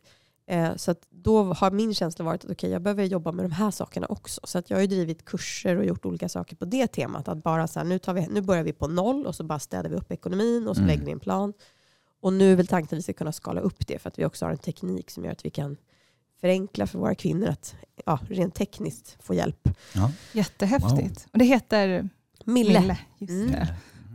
Eh, 0.48 0.76
så 0.76 0.96
då 1.10 1.44
har 1.44 1.72
min 1.72 1.94
känsla 1.94 2.26
varit 2.26 2.46
att 2.46 2.52
okay, 2.52 2.70
jag 2.70 2.82
behöver 2.82 3.04
jobba 3.04 3.32
med 3.32 3.46
de 3.46 3.52
här 3.52 3.72
sakerna 3.72 4.08
också. 4.08 4.42
Så 4.44 4.58
att 4.58 4.70
jag 4.70 4.78
har 4.78 4.82
ju 4.82 4.88
drivit 4.88 5.26
kurser 5.26 5.76
och 5.76 5.86
gjort 5.86 6.06
olika 6.06 6.30
saker 6.30 6.56
på 6.56 6.66
det 6.66 6.88
temat. 6.88 7.28
Att 7.28 7.44
bara 7.44 7.68
så 7.68 7.80
här, 7.80 7.86
nu, 7.86 8.00
tar 8.00 8.14
vi, 8.14 8.28
nu 8.28 8.42
börjar 8.42 8.64
vi 8.64 8.74
på 8.74 8.88
noll 8.88 9.26
och 9.26 9.36
så 9.36 9.44
bara 9.44 9.60
städar 9.60 9.90
vi 9.90 9.96
upp 9.96 10.12
ekonomin 10.12 10.68
och 10.68 10.76
så 10.76 10.82
Mm. 10.82 10.88
lägger 10.88 11.06
vi 11.06 11.12
en 11.12 11.20
plan. 11.20 11.54
Och 12.22 12.34
nu 12.34 12.52
är 12.52 12.56
väl 12.56 12.68
tanken 12.68 12.96
att 12.96 13.00
vi 13.00 13.04
ska 13.04 13.14
kunna 13.14 13.32
skala 13.32 13.62
upp 13.62 13.88
det 13.88 14.00
för 14.00 14.08
att 14.10 14.20
vi 14.20 14.26
också 14.26 14.46
har 14.46 14.52
en 14.52 14.58
teknik 14.58 15.12
som 15.12 15.26
gör 15.26 15.32
att 15.32 15.46
vi 15.46 15.50
kan 15.50 15.78
förenkla 16.42 16.88
för 16.88 17.00
våra 17.00 17.16
kvinnor 17.16 17.48
att 17.48 17.76
ja, 18.06 18.20
rent 18.30 18.56
tekniskt 18.56 19.18
få 19.20 19.34
hjälp. 19.34 19.70
Ja. 19.96 20.12
Jättehäftigt. 20.34 21.28
Och 21.32 21.40
det 21.40 21.46
heter 21.46 22.10
Mille. 22.46 22.98
Just 23.18 23.32
Mm. 23.32 23.52
det. 23.52 23.68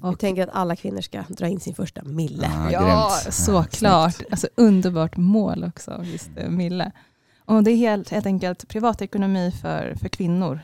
Vi 0.02 0.10
Och- 0.10 0.18
tänker 0.18 0.42
att 0.42 0.54
alla 0.54 0.76
kvinnor 0.76 1.00
ska 1.00 1.22
dra 1.28 1.48
in 1.48 1.60
sin 1.60 1.74
första 1.74 2.02
mille. 2.04 2.50
Ja, 2.72 2.72
Ja, 2.88 3.10
såklart. 3.30 4.12
snyggt. 4.14 4.32
Alltså, 4.32 4.48
underbart 4.54 5.16
mål 5.16 5.64
också, 5.64 6.00
just 6.05 6.34
det, 6.34 6.50
Mille. 6.50 6.93
Och 7.46 7.62
det 7.64 7.70
är 7.70 7.76
helt, 7.76 8.08
helt 8.10 8.26
enkelt 8.26 8.69
privatekonomi 8.69 9.52
för, 9.62 9.94
för 10.00 10.08
kvinnor, 10.08 10.60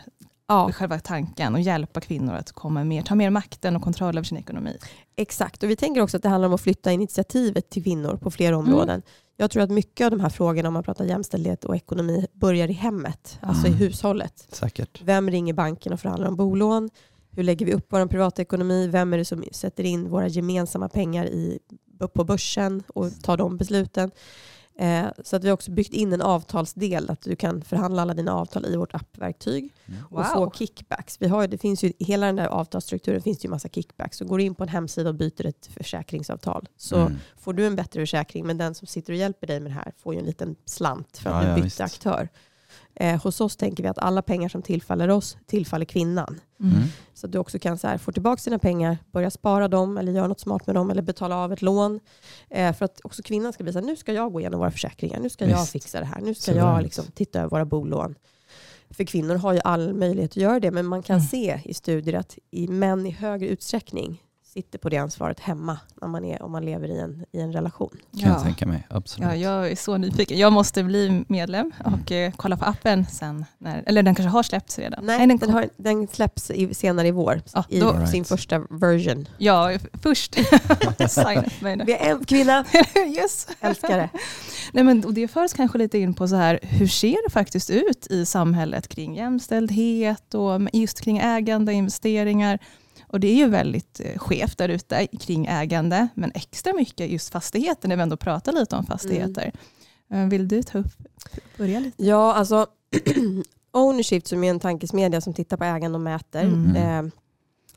Ja, 0.51 0.73
själva 0.73 0.99
tanken, 1.01 1.55
och 1.55 1.61
hjälpa 1.61 2.01
kvinnor 2.01 2.35
att 2.35 2.53
komma 2.53 2.85
mer, 2.85 3.03
ta 3.03 3.15
mer 3.15 3.31
makten 3.31 3.77
och 3.77 3.83
kontroll 3.83 4.17
över 4.19 4.25
sin 4.25 4.39
ekonomi. 4.39 4.77
exakt. 5.17 5.63
Och 5.63 5.71
vi 5.71 5.77
tänker 5.77 6.01
också 6.01 6.17
att 6.17 6.23
det 6.23 6.29
handlar 6.29 6.49
om 6.49 6.55
att 6.55 6.61
flytta 6.61 6.93
initiativet 6.93 7.71
till 7.71 7.83
kvinnor 7.85 8.17
på 8.17 8.31
flera 8.31 8.55
Mm. 8.57 8.67
områden. 8.69 9.03
Jag 9.37 9.51
tror 9.51 9.63
att 9.63 9.71
mycket 9.71 10.05
av 10.05 10.11
de 10.11 10.21
här 10.21 10.29
frågorna, 10.29 10.69
om 10.69 10.75
man 10.75 10.83
pratar 10.83 11.05
jämställdhet 11.05 11.65
och 11.65 11.77
ekonomi, 11.77 12.27
börjar 12.33 12.69
i 12.69 12.73
hemmet, 12.73 13.39
alltså 13.43 13.67
i 13.67 13.71
Mm. 13.71 13.79
hushållet. 13.79 14.47
Säkert. 14.53 15.03
Vem 15.05 15.31
ringer 15.31 15.55
banken 15.55 15.93
och 15.93 16.01
förhandlar 16.01 16.29
om 16.29 16.37
bolån? 16.37 16.91
Hur 17.31 17.43
lägger 17.43 17.67
vi 17.67 17.73
upp 17.73 17.87
vår 17.89 18.07
privatekonomi? 18.07 18.87
Vem 18.89 19.13
är 19.13 19.19
det 19.19 19.25
som 19.25 19.45
sätter 19.53 19.85
in 19.85 20.09
våra 20.11 20.29
gemensamma 20.29 20.89
pengar 20.89 21.25
i, 21.27 21.59
på 22.15 22.25
börsen 22.25 22.83
och 22.95 23.23
tar 23.23 23.37
de 23.37 23.57
besluten? 23.57 24.11
Eh, 24.79 25.07
så 25.25 25.37
att 25.37 25.45
vi 25.45 25.49
har 25.49 25.55
också 25.55 25.71
byggt 25.71 25.93
in 25.93 26.13
en 26.13 26.23
avtalsdel, 26.23 27.11
att 27.11 27.23
du 27.23 27.37
kan 27.37 27.63
förhandla 27.63 28.03
alla 28.03 28.15
dina 28.15 28.33
avtal 28.35 28.67
i 28.67 28.77
vårt 28.77 28.95
appverktyg 28.95 29.75
Mm. 29.89 30.01
och 30.11 30.27
få 30.27 30.51
kickbacks. 30.51 31.17
Vi 31.21 31.29
har, 31.29 31.47
det 31.49 31.59
finns 31.59 31.85
ju, 31.85 31.93
hela 31.99 32.27
den 32.27 32.37
där 32.37 32.47
avtalsstrukturen 32.47 33.23
finns 33.23 33.39
det 33.39 33.45
ju 33.47 33.51
massa 33.51 33.69
kickbacks. 33.69 34.17
Så 34.19 34.25
går 34.25 34.39
du 34.39 34.45
in 34.45 34.55
på 34.55 34.63
en 34.63 34.69
hemsida 34.69 35.09
och 35.09 35.15
byter 35.15 35.47
ett 35.47 35.67
försäkringsavtal 35.77 36.69
så 36.77 36.97
Mm. 36.97 37.17
får 37.37 37.53
du 37.53 37.67
en 37.67 37.77
bättre 37.77 38.01
försäkring, 38.03 38.47
men 38.47 38.59
den 38.59 38.75
som 38.75 38.87
sitter 38.87 39.13
och 39.13 39.19
hjälper 39.19 39.47
dig 39.47 39.61
med 39.61 39.71
det 39.71 39.75
här 39.75 39.93
får 39.99 40.15
ju 40.15 40.21
en 40.21 40.27
liten 40.27 40.57
slant 40.65 41.19
för 41.19 41.31
att 41.31 41.37
Ja, 41.37 41.43
du 41.43 41.49
ja, 41.49 41.55
bytte 41.55 41.65
visst. 41.65 41.81
aktör. 41.81 42.29
Eh, 43.01 43.23
hos 43.23 43.41
oss 43.41 43.57
tänker 43.57 43.83
vi 43.83 43.89
att 43.89 43.99
alla 43.99 44.23
pengar 44.23 44.49
som 44.49 44.63
tillfaller 44.63 45.09
oss 45.11 45.37
tillfaller 45.47 45.85
kvinnan. 45.85 46.41
Mm. 46.61 46.73
Mm. 46.73 46.85
Så 47.15 47.27
att 47.27 47.33
du 47.33 47.39
också 47.39 47.59
kan 47.59 47.79
så 47.79 47.87
här, 47.89 47.99
få 47.99 48.13
tillbaka 48.13 48.41
dina 48.45 48.59
pengar, 48.59 48.99
börja 49.13 49.31
spara 49.31 49.69
dem 49.69 49.99
eller 49.99 50.13
göra 50.13 50.27
något 50.27 50.41
smart 50.41 50.67
med 50.67 50.77
dem 50.77 50.91
eller 50.91 51.03
betala 51.03 51.37
av 51.37 51.53
ett 51.53 51.63
lån. 51.63 52.01
Eh, 52.51 52.73
för 52.75 52.85
att 52.85 53.01
också 53.05 53.23
kvinnan 53.23 53.53
ska 53.53 53.65
bli 53.65 53.73
så 53.73 53.79
här, 53.79 53.87
nu 53.87 53.97
ska 53.97 54.13
jag 54.13 54.33
gå 54.33 54.41
igenom 54.41 54.61
våra 54.61 54.71
försäkringar, 54.71 55.21
nu 55.21 55.31
ska 55.31 55.45
jag 55.49 55.59
Visst. 55.61 55.73
fixa 55.73 56.01
det 56.01 56.07
här, 56.07 56.21
nu 56.21 56.35
ska 56.35 56.53
Suveränt. 56.53 56.75
jag 56.77 56.83
liksom 56.83 57.05
titta 57.15 57.39
över 57.39 57.51
våra 57.51 57.65
bolån. 57.65 58.15
För 58.91 59.05
kvinnor 59.05 59.35
har 59.35 59.53
ju 59.53 59.61
all 59.65 59.95
möjlighet 59.95 60.31
att 60.31 60.37
göra 60.37 60.61
det, 60.61 60.71
men 60.71 60.87
man 60.87 61.03
kan 61.03 61.17
Mm. 61.17 61.27
se 61.29 61.61
i 61.65 61.75
studier 61.75 62.15
att 62.15 62.39
i 62.51 62.69
män 62.69 63.07
i 63.07 63.11
högre 63.11 63.49
utsträckning 63.49 64.23
sitter 64.53 64.79
på 64.79 64.89
det 64.89 64.97
ansvaret 64.97 65.41
hemma 65.41 65.79
när 66.03 66.09
man 66.09 66.25
är, 66.25 66.43
om 66.43 66.53
man 66.53 66.65
lever 66.65 66.89
i 66.89 66.99
en, 67.01 67.25
i 67.33 67.41
en 67.41 67.53
relation. 67.53 67.97
Kan 68.21 68.29
jag 68.31 68.39
Ja. 68.39 68.43
tänka 68.43 68.67
mig, 68.67 68.87
absolut. 68.91 69.29
Ja, 69.29 69.37
jag 69.37 69.71
är 69.71 69.77
så 69.77 69.97
nyfiken. 69.97 70.39
Jag 70.39 70.53
måste 70.53 70.83
bli 70.85 71.25
medlem 71.29 71.73
och 71.85 72.13
eh, 72.13 72.33
kolla 72.37 72.57
på 72.57 72.65
appen 72.65 73.07
sen. 73.07 73.45
När, 73.59 73.83
eller 73.87 74.03
den 74.03 74.15
kanske 74.15 74.31
har 74.31 74.43
släppts 74.43 74.79
redan. 74.79 75.07
Nej, 75.07 75.19
den 75.19 75.29
den, 75.29 75.39
kom- 75.39 75.53
har, 75.55 75.69
den 75.77 76.09
släpps 76.09 76.51
i, 76.51 76.75
senare 76.75 77.09
i 77.09 77.11
vår, 77.11 77.43
Ja, 77.55 77.65
i 77.69 77.81
då- 77.81 77.93
sin 77.93 78.01
Right. 78.13 78.29
första 78.29 78.59
version. 78.59 79.29
Ja, 79.39 79.79
först. 80.03 80.37
Vi 81.87 81.93
är 81.93 82.11
en 82.11 82.25
kvinna, 82.25 82.65
yes. 83.17 83.47
älskar 83.61 83.97
det. 83.99 84.09
Nej, 84.73 84.85
men, 84.85 85.05
och 85.05 85.15
det 85.15 85.29
för 85.29 85.45
oss 85.45 85.53
kanske 85.53 85.79
lite 85.79 85.99
in 85.99 86.15
på 86.15 86.29
så 86.29 86.37
här, 86.37 86.59
hur 86.63 86.87
ser 86.87 87.29
det 87.29 87.33
faktiskt 87.33 87.71
ut 87.71 88.07
i 88.11 88.27
samhället 88.27 88.89
kring 88.89 89.17
jämställdhet 89.17 90.35
och 90.35 90.61
just 90.73 91.01
kring 91.01 91.19
ägande, 91.19 91.73
investeringar. 91.73 92.59
Och 93.13 93.21
det 93.21 93.29
är 93.29 93.35
ju 93.35 93.49
väldigt 93.49 94.01
eh, 94.05 94.19
skevt 94.19 94.59
där 94.59 94.69
ute 94.69 95.07
kring 95.07 95.47
ägande, 95.47 96.09
men 96.15 96.33
extra 96.35 96.73
mycket 96.73 97.11
just 97.11 97.31
fastigheter 97.31 97.89
när 97.89 97.97
vi 97.97 98.03
ändå 98.03 98.17
pratar 98.17 98.53
lite 98.53 98.77
om 98.77 98.87
fastigheter. 98.87 99.53
Eh, 100.13 100.27
Vill 100.27 100.49
du 100.49 100.63
ta 100.63 100.79
upp, 100.79 100.93
börja 101.59 101.81
lite? 101.81 102.05
Ja, 102.05 102.35
alltså 102.35 102.67
Ownership 103.73 104.27
som 104.27 104.45
är 104.45 104.51
en 104.51 104.61
tankesmedja 104.61 105.21
som 105.21 105.35
tittar 105.35 105.57
på 105.57 105.65
ägande 105.65 105.97
och 105.97 106.03
mäter. 106.03 106.45
Mm. 106.45 107.07
Eh, 107.07 107.13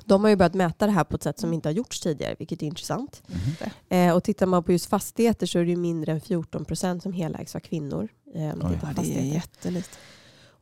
de 0.06 0.24
har 0.24 0.30
ju 0.30 0.36
börjat 0.36 0.54
mäta 0.54 0.86
det 0.86 0.92
här 0.92 1.04
på 1.04 1.16
ett 1.16 1.24
sätt 1.24 1.40
som 1.40 1.54
inte 1.54 1.70
har 1.70 1.74
gjorts 1.74 2.00
tidigare, 2.00 2.36
vilket 2.40 2.62
är 2.62 2.66
intressant. 2.66 3.24
Mhm. 3.28 3.70
Eh, 3.90 4.16
och 4.16 4.24
tittar 4.24 4.46
man 4.46 4.64
på 4.64 4.72
just 4.72 4.86
fastigheter 4.86 5.48
så 5.48 5.60
är 5.60 5.64
det 5.64 5.70
ju 5.70 5.78
mindre 5.78 6.12
än 6.12 6.22
14 6.22 6.66
procent 6.66 7.04
som 7.04 7.14
helägs 7.14 7.56
av 7.56 7.60
kvinnor. 7.60 8.10
Eh, 8.36 8.56
det 8.96 9.20
är 9.20 9.34
jättelite. 9.34 9.90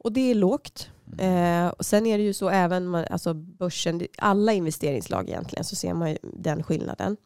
Och 0.03 0.11
det 0.11 0.31
är 0.31 0.35
lågt. 0.35 0.89
Eh, 1.17 1.67
och 1.67 1.85
sen 1.85 2.05
är 2.05 2.17
det 2.17 2.23
ju 2.23 2.33
så 2.33 2.49
även 2.49 2.87
man, 2.87 3.05
alltså 3.09 3.33
börsen, 3.33 4.01
alla 4.17 4.53
investeringslag 4.53 5.29
egentligen, 5.29 5.63
så 5.65 5.75
ser 5.75 5.93
man 5.93 6.09
ju 6.09 6.17
den 6.23 6.63
skillnaden. 6.63 7.17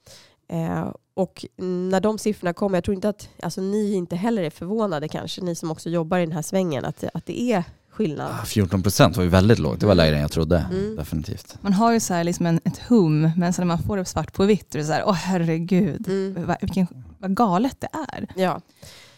Eh, 0.49 0.87
och 1.13 1.45
när 1.91 1.99
de 1.99 2.17
siffrorna 2.17 2.53
kommer, 2.53 2.77
jag 2.77 2.83
tror 2.83 2.95
inte 2.95 3.09
att 3.09 3.29
alltså, 3.43 3.61
ni 3.61 3.93
inte 3.93 4.15
heller 4.15 4.43
är 4.43 4.49
förvånade 4.49 5.07
kanske, 5.07 5.41
ni 5.41 5.55
som 5.55 5.71
också 5.71 5.89
jobbar 5.89 6.17
i 6.17 6.21
den 6.25 6.31
här 6.31 6.41
svängen, 6.41 6.85
att, 6.85 7.03
att 7.13 7.25
det 7.25 7.41
är 7.41 7.63
skillnad. 7.89 8.31
Ah, 8.41 8.45
14 8.45 8.83
procent 8.83 9.17
var 9.17 9.23
ju 9.23 9.29
väldigt 9.29 9.59
lågt, 9.59 9.79
det 9.79 9.85
var 9.85 9.95
lägre 9.95 10.15
än 10.15 10.21
jag 10.21 10.31
trodde. 10.31 10.65
Mm. 10.71 10.95
Definitivt. 10.95 11.57
Man 11.61 11.73
har 11.73 11.93
ju 11.93 11.99
så 11.99 12.13
här 12.13 12.23
liksom 12.23 12.45
en, 12.45 12.59
ett 12.63 12.77
hum, 12.77 13.31
men 13.37 13.53
sen 13.53 13.67
när 13.67 13.75
man 13.75 13.83
får 13.83 13.97
det 13.97 14.05
svart 14.05 14.33
på 14.33 14.45
vitt, 14.45 14.75
är 14.75 14.79
det 14.79 14.85
så 14.85 14.93
här, 14.93 15.03
åh 15.05 15.13
herregud, 15.13 16.07
Mm. 16.07 16.45
vad, 16.47 16.57
vilken, 16.61 16.87
vad 17.19 17.35
galet 17.35 17.81
det 17.81 17.89
är. 18.11 18.27
Ja. 18.35 18.61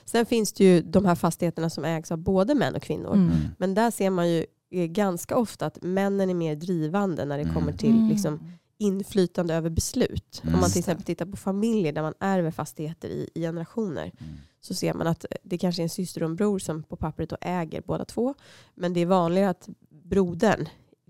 Sen 0.05 0.25
finns 0.25 0.53
det 0.53 0.63
ju 0.63 0.81
de 0.81 1.05
här 1.05 1.15
fastigheterna 1.15 1.69
som 1.69 1.85
ägs 1.85 2.11
av 2.11 2.17
både 2.17 2.55
män 2.55 2.75
och 2.75 2.81
kvinnor. 2.81 3.13
Mm. 3.13 3.27
Mm. 3.27 3.37
Men 3.57 3.73
där 3.73 3.91
ser 3.91 4.09
man 4.09 4.29
ju 4.29 4.45
ganska 4.71 5.37
ofta 5.37 5.65
att 5.65 5.83
männen 5.83 6.29
är 6.29 6.33
mer 6.33 6.55
drivande 6.55 7.25
när 7.25 7.37
det 7.37 7.43
Mm. 7.43 7.55
kommer 7.55 7.71
till 7.73 7.95
Mm. 7.95 8.09
liksom, 8.09 8.51
inflytande 8.77 9.53
över 9.55 9.69
beslut. 9.69 10.41
Mm. 10.43 10.53
Om 10.53 10.59
man 10.59 10.63
Just 10.67 10.73
till 10.73 10.79
exempel 10.79 11.05
tittar 11.05 11.25
på 11.25 11.37
familjer 11.37 11.91
där 11.93 12.01
man 12.01 12.13
ärver 12.19 12.51
fastigheter 12.51 13.09
i, 13.09 13.29
i 13.35 13.41
generationer 13.41 14.11
Mm. 14.19 14.33
så 14.61 14.73
ser 14.73 14.93
man 14.93 15.07
att 15.07 15.25
det 15.43 15.57
kanske 15.57 15.81
är 15.81 15.83
en 15.83 15.89
syster 15.89 16.23
och 16.23 16.29
en 16.29 16.35
bror 16.35 16.59
som 16.59 16.83
på 16.83 16.95
pappret 16.95 17.29
då 17.29 17.37
äger 17.41 17.81
båda 17.87 18.05
två. 18.05 18.33
Men 18.75 18.93
det 18.93 18.99
är 18.99 19.05
vanligare 19.05 19.49
att 19.49 19.69
brodern 20.03 20.67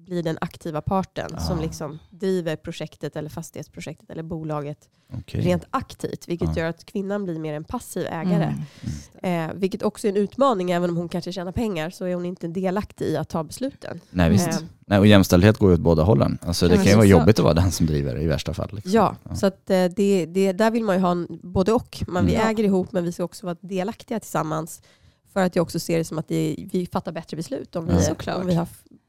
blir 0.07 0.23
den 0.23 0.37
aktiva 0.41 0.81
parten 0.81 1.29
som 1.39 1.59
Ah. 1.59 1.61
liksom 1.61 1.99
driver 2.09 2.55
projektet 2.55 3.15
eller 3.15 3.29
fastighetsprojektet 3.29 4.09
eller 4.09 4.23
bolaget 4.23 4.77
Okej. 5.13 5.41
rent 5.41 5.63
aktivt. 5.71 6.27
Vilket 6.27 6.49
Ja. 6.55 6.61
gör 6.63 6.69
att 6.69 6.85
kvinnan 6.85 7.23
blir 7.23 7.39
mer 7.39 7.53
en 7.53 7.63
passiv 7.63 8.05
ägare. 8.07 8.55
Mm. 9.23 9.49
Eh, 9.49 9.55
vilket 9.55 9.83
också 9.83 10.07
är 10.07 10.11
en 10.11 10.17
utmaning, 10.17 10.71
även 10.71 10.89
om 10.89 10.97
hon 10.97 11.09
kanske 11.09 11.31
tjänar 11.31 11.51
pengar 11.51 11.89
så 11.89 12.05
är 12.05 12.15
hon 12.15 12.25
inte 12.25 12.47
delaktig 12.47 13.05
i 13.05 13.17
att 13.17 13.29
ta 13.29 13.43
besluten. 13.43 13.99
Nej 14.11 14.29
visst. 14.29 14.47
Eh, 14.47 14.55
Nej, 14.89 14.99
och 14.99 15.07
jämställdhet 15.07 15.57
går 15.57 15.69
ju 15.69 15.73
åt 15.75 15.81
båda 15.81 16.03
hållen. 16.03 16.37
Alltså, 16.41 16.65
Ja, 16.65 16.69
det 16.69 16.75
men 16.75 16.83
kan 16.85 16.91
ju 16.91 16.95
vara 16.97 17.05
så- 17.05 17.11
jobbigt 17.11 17.39
att 17.39 17.43
vara 17.43 17.53
den 17.53 17.71
som 17.71 17.85
driver 17.85 18.21
i 18.21 18.27
värsta 18.27 18.53
fall. 18.53 18.69
Liksom. 18.71 18.91
Ja, 18.91 19.15
så 19.35 19.45
att, 19.45 19.69
eh, 19.69 19.85
det, 19.85 20.25
det, 20.25 20.51
där 20.53 20.71
vill 20.71 20.83
man 20.83 20.95
ju 20.95 21.01
ha 21.01 21.11
en, 21.11 21.27
både 21.43 21.73
och. 21.73 22.03
Man, 22.07 22.25
vi 22.25 22.35
Mm. 22.35 22.47
äger 22.47 22.63
ihop 22.63 22.91
men 22.91 23.03
vi 23.03 23.11
ska 23.11 23.23
också 23.23 23.45
vara 23.45 23.57
delaktiga 23.61 24.19
tillsammans. 24.19 24.81
För 25.33 25.43
att 25.43 25.55
jag 25.55 25.63
också 25.63 25.79
ser 25.79 25.97
det 25.97 26.03
som 26.03 26.17
att 26.17 26.27
det, 26.27 26.55
vi 26.71 26.85
fattar 26.91 27.11
bättre 27.11 27.37
beslut 27.37 27.75
om 27.75 27.85
vi, 27.85 27.93
Ja. 28.25 28.35
om 28.35 28.47
vi 28.47 28.55
har 28.55 28.67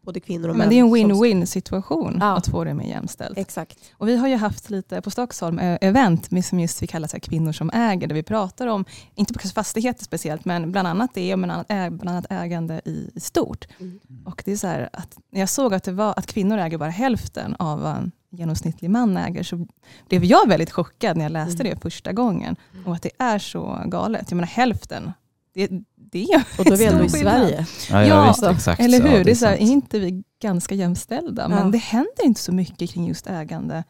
både 0.09 0.21
kvinnor 0.21 0.49
och 0.49 0.57
Men 0.57 0.59
män. 0.59 0.69
det 0.69 0.75
är 0.99 1.05
en 1.05 1.11
win-win 1.13 1.45
situation 1.47 2.17
Ja. 2.21 2.37
att 2.37 2.47
få 2.49 2.65
det 2.65 2.75
mer 2.75 2.85
jämställt. 2.89 3.39
Exakt. 3.39 3.79
Och 3.93 4.09
vi 4.09 4.17
har 4.17 4.29
ju 4.29 4.37
haft 4.37 4.71
lite 4.71 5.01
på 5.03 5.11
Stockholm 5.11 5.59
eh, 5.59 5.79
event 5.81 6.29
som 6.45 6.61
just 6.61 6.83
vi 6.83 6.87
kallar 6.87 7.09
så 7.09 7.21
kvinnor 7.21 7.53
som 7.53 7.71
äger, 7.75 8.07
där 8.09 8.15
vi 8.15 8.23
pratar 8.23 8.67
om, 8.67 8.85
inte 9.15 9.33
på 9.35 9.49
fastigheter 9.49 10.05
speciellt, 10.05 10.45
men 10.45 10.73
bland 10.73 10.89
annat 10.89 11.11
det 11.15 11.33
och 11.33 11.39
bland 11.39 11.67
annat, 12.09 12.27
ägande 12.31 12.81
i, 12.85 13.11
stort. 13.21 13.67
Mm. 13.81 14.01
Och 14.25 14.43
det 14.45 14.53
är 14.53 14.57
så 14.57 14.67
här 14.67 14.89
att 14.93 15.19
när 15.33 15.41
jag 15.41 15.49
såg 15.49 15.75
att, 15.75 15.85
det 15.85 15.93
var, 15.93 16.15
att 16.17 16.27
kvinnor 16.27 16.59
äger 16.59 16.79
bara 16.79 16.91
hälften 16.91 17.57
av 17.59 17.81
vad 17.81 17.97
en 17.97 18.13
genomsnittlig 18.31 18.91
man 18.91 19.17
äger, 19.17 19.43
så 19.43 19.67
blev 20.09 20.25
jag 20.25 20.49
väldigt 20.49 20.71
chockad 20.73 21.17
när 21.17 21.25
jag 21.25 21.33
läste 21.33 21.63
Mm. 21.63 21.75
det 21.75 21.81
första 21.83 22.13
gången. 22.13 22.57
Och 22.87 22.95
att 22.95 23.03
det 23.03 23.11
är 23.19 23.39
så 23.39 23.83
galet. 23.87 24.31
Jag 24.31 24.37
menar 24.37 24.49
hälften, 24.49 25.13
det, 25.55 25.69
det 26.13 26.45
Och 26.59 26.65
då 26.65 26.73
är 26.73 26.77
vi 26.77 26.85
ändå 26.85 27.05
i. 27.05 27.09
Sverige. 27.09 27.67
Ja, 27.91 28.03
ja, 28.03 28.07
Ja, 28.07 28.29
visst, 28.29 28.43
exakt. 28.43 28.81
Eller 28.81 29.01
hur? 29.03 29.19
Ja, 29.19 29.25
det 29.25 29.31
är 29.31 29.35
så 29.35 29.47
här, 29.47 29.55
är 29.55 29.61
inte 29.61 29.99
vi 29.99 30.23
ganska 30.43 30.75
jämställda? 30.75 31.43
Ja. 31.43 31.49
Men 31.49 31.71
det 31.71 31.79
händer 31.79 32.25
inte 32.25 32.41
så 32.41 32.53
mycket 32.53 32.91
kring 32.91 33.09
just 33.09 33.27
ägande 33.27 33.85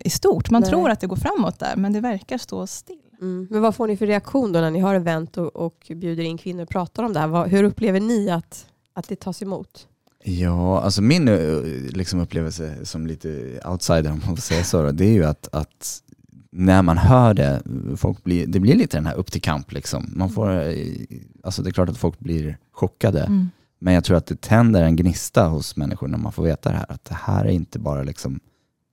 i 0.00 0.10
stort. 0.10 0.50
Man 0.50 0.60
Nej. 0.60 0.70
tror 0.70 0.90
att 0.90 1.00
det 1.00 1.06
går 1.06 1.16
framåt 1.16 1.58
där, 1.58 1.76
men 1.76 1.92
det 1.92 2.00
verkar 2.00 2.38
stå 2.38 2.66
still. 2.66 2.96
Mm. 3.20 3.46
Men 3.50 3.62
vad 3.62 3.74
får 3.74 3.86
ni 3.86 3.96
för 3.96 4.06
reaktion 4.06 4.52
då 4.52 4.60
när 4.60 4.70
ni 4.70 4.78
har 4.80 4.94
event 4.94 5.36
och, 5.36 5.56
och 5.56 5.92
bjuder 5.94 6.22
in 6.22 6.38
kvinnor 6.38 6.62
och 6.62 6.68
pratar 6.68 7.02
om 7.02 7.12
det 7.12 7.20
här? 7.20 7.26
Vad, 7.26 7.48
hur 7.48 7.64
upplever 7.64 8.00
ni 8.00 8.30
att, 8.30 8.66
att 8.94 9.08
det 9.08 9.16
tas 9.16 9.42
emot? 9.42 9.88
Ja, 10.24 10.80
alltså 10.80 11.02
min 11.02 11.28
eh, 11.28 11.62
liksom, 11.92 12.20
upplevelse 12.20 12.84
som 12.84 13.06
lite 13.06 13.60
outsider 13.64 14.12
om 14.12 14.20
man 14.26 14.36
får 14.36 14.42
säga 14.42 14.64
så, 14.64 14.82
då, 14.82 14.90
det 14.90 15.04
är 15.04 15.12
ju 15.12 15.24
att, 15.24 15.48
att 15.52 16.02
när 16.52 16.82
man 16.82 16.98
hör 16.98 17.34
det, 17.34 17.62
folk 17.96 18.24
blir, 18.24 18.46
det 18.46 18.60
blir 18.60 18.74
lite 18.74 18.96
den 18.96 19.06
här 19.06 19.14
upp 19.14 19.32
till 19.32 19.42
kamp. 19.42 19.72
Liksom. 19.72 20.12
Man 20.16 20.30
får, 20.30 20.50
eh, 20.68 20.74
alltså 21.42 21.62
det 21.62 21.70
är 21.70 21.72
klart 21.72 21.88
att 21.88 21.98
folk 21.98 22.18
blir 22.18 22.58
chockade, 22.72 23.20
Mm. 23.24 23.50
men 23.78 23.94
jag 23.94 24.04
tror 24.04 24.16
att 24.16 24.26
det 24.26 24.40
tänder 24.40 24.82
en 24.82 24.96
gnista 24.96 25.48
hos 25.48 25.76
människor 25.76 26.08
när 26.08 26.18
man 26.18 26.32
får 26.32 26.42
veta 26.42 26.70
det 26.70 26.76
här. 26.76 26.86
Att 26.92 27.04
det 27.04 27.14
här 27.14 27.44
är 27.44 27.50
inte 27.50 27.78
bara 27.78 28.02
liksom, 28.02 28.40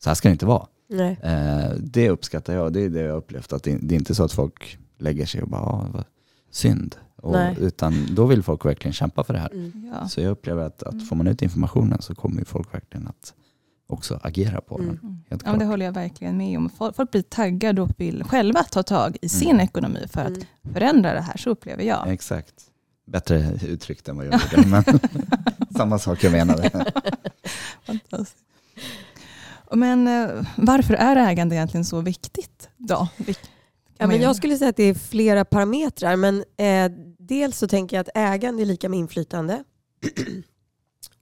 så 0.03 0.09
här 0.09 0.15
ska 0.15 0.29
det 0.29 0.31
inte 0.33 0.45
vara. 0.45 0.67
Nej. 0.89 1.19
Eh, 1.23 1.71
det 1.79 2.09
uppskattar 2.09 2.53
jag, 2.53 2.73
det 2.73 2.81
är 2.81 2.89
det 2.89 2.99
jag 3.01 3.11
har 3.11 3.17
upplevt. 3.17 3.53
Att 3.53 3.63
det, 3.63 3.77
det 3.81 3.95
är 3.95 3.99
inte 3.99 4.15
så 4.15 4.23
att 4.23 4.31
folk 4.31 4.77
lägger 4.97 5.25
sig 5.25 5.41
och 5.41 5.49
bara, 5.49 5.61
ah, 5.61 5.87
vad 5.93 6.03
synd. 6.51 6.95
Och, 7.15 7.35
utan 7.57 7.93
då 8.15 8.25
vill 8.25 8.43
folk 8.43 8.65
verkligen 8.65 8.93
kämpa 8.93 9.23
för 9.23 9.33
det 9.33 9.39
här. 9.39 9.51
Mm. 9.53 9.91
Ja. 10.01 10.07
Så 10.07 10.21
jag 10.21 10.31
upplever 10.31 10.63
att, 10.63 10.83
Mm. 10.83 10.97
att 11.01 11.07
får 11.09 11.15
man 11.15 11.27
ut 11.27 11.41
informationen 11.41 12.01
så 12.01 12.15
kommer 12.15 12.39
ju 12.39 12.45
folk 12.45 12.73
verkligen 12.73 13.07
att 13.07 13.33
också 13.89 14.19
agera 14.23 14.61
på 14.61 14.77
den. 14.77 14.87
Mm. 14.89 14.99
Helt 15.01 15.05
Ja, 15.29 15.35
men 15.35 15.39
klart. 15.39 15.59
det 15.59 15.65
håller 15.65 15.85
jag 15.85 15.93
verkligen 15.93 16.37
med 16.37 16.57
om. 16.57 16.69
Folk, 16.95 17.11
blir 17.11 17.21
taggade 17.21 17.81
och 17.81 17.89
vill 17.97 18.23
själva 18.23 18.63
ta 18.63 18.83
tag 18.83 19.17
i 19.21 19.29
sin 19.29 19.49
Mm. 19.49 19.59
ekonomi 19.61 20.07
för 20.11 20.21
att 20.21 20.27
Mm. 20.27 20.43
förändra 20.73 21.13
det 21.13 21.21
här, 21.21 21.37
så 21.37 21.49
upplever 21.49 21.83
jag. 21.83 22.07
Exakt. 22.13 22.53
Bättre 23.07 23.59
uttryckt 23.67 24.07
än 24.07 24.17
vad 24.17 24.25
jag 24.25 24.33
gjorde, 24.55 24.67
men 24.67 24.83
samma 25.77 25.99
sak 25.99 26.23
jag 26.23 26.31
menade. 26.31 26.69
Fantastiskt. 27.85 28.37
Men 29.73 30.07
eh, 30.07 30.29
varför 30.57 30.93
är 30.93 31.15
ägande 31.15 31.55
egentligen 31.55 31.85
så 31.85 32.01
viktigt 32.01 32.69
då? 32.77 33.07
Ja, 33.97 34.07
men 34.07 34.21
jag 34.21 34.35
skulle 34.35 34.57
säga 34.57 34.69
att 34.69 34.75
det 34.75 34.83
är 34.83 34.93
flera 34.93 35.45
parametrar. 35.45 36.15
Men 36.15 36.43
eh, 36.57 36.91
dels 37.19 37.57
så 37.57 37.67
tänker 37.67 37.97
jag 37.97 38.01
att 38.01 38.09
ägande 38.15 38.63
är 38.63 38.65
lika 38.65 38.89
med 38.89 38.99
inflytande. 38.99 39.63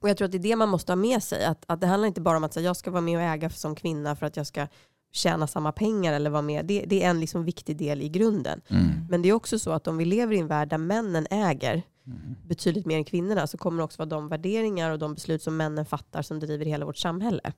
och 0.00 0.08
jag 0.08 0.16
tror 0.16 0.26
att 0.26 0.32
det 0.32 0.38
är 0.38 0.42
det 0.42 0.56
man 0.56 0.68
måste 0.68 0.92
ha 0.92 0.96
med 0.96 1.22
sig. 1.22 1.44
Att, 1.44 1.64
att 1.66 1.80
det 1.80 1.86
handlar 1.86 2.06
inte 2.08 2.20
bara 2.20 2.36
om 2.36 2.44
att 2.44 2.54
säga, 2.54 2.66
jag 2.66 2.76
ska 2.76 2.90
vara 2.90 3.00
med 3.00 3.16
och 3.16 3.22
äga 3.22 3.50
som 3.50 3.74
kvinna 3.74 4.16
för 4.16 4.26
att 4.26 4.36
jag 4.36 4.46
ska 4.46 4.66
tjäna 5.12 5.46
samma 5.46 5.72
pengar 5.72 6.12
eller 6.12 6.30
vara 6.30 6.42
med. 6.42 6.66
Det, 6.66 6.84
det 6.86 7.02
är 7.02 7.10
en 7.10 7.20
liksom 7.20 7.44
viktig 7.44 7.76
del 7.76 8.02
i 8.02 8.08
grunden. 8.08 8.60
Mm. 8.68 8.88
Men 9.10 9.22
det 9.22 9.28
är 9.28 9.32
också 9.32 9.58
så 9.58 9.72
att 9.72 9.88
om 9.88 9.96
vi 9.96 10.04
lever 10.04 10.34
i 10.34 10.38
en 10.38 10.46
värld 10.46 10.68
där 10.68 10.78
männen 10.78 11.26
äger 11.30 11.82
Mm. 12.08 12.36
betydligt 12.46 12.86
mer 12.86 12.96
än 12.96 13.04
kvinnorna 13.04 13.46
så 13.46 13.58
kommer 13.58 13.78
det 13.78 13.84
också 13.84 13.98
vara 13.98 14.08
de 14.08 14.28
värderingar 14.28 14.90
och 14.90 14.98
de 14.98 15.14
beslut 15.14 15.42
som 15.42 15.56
männen 15.56 15.86
fattar 15.86 16.22
som 16.22 16.40
driver 16.40 16.64
hela 16.64 16.86
vårt 16.86 16.96
samhälle. 16.96 17.52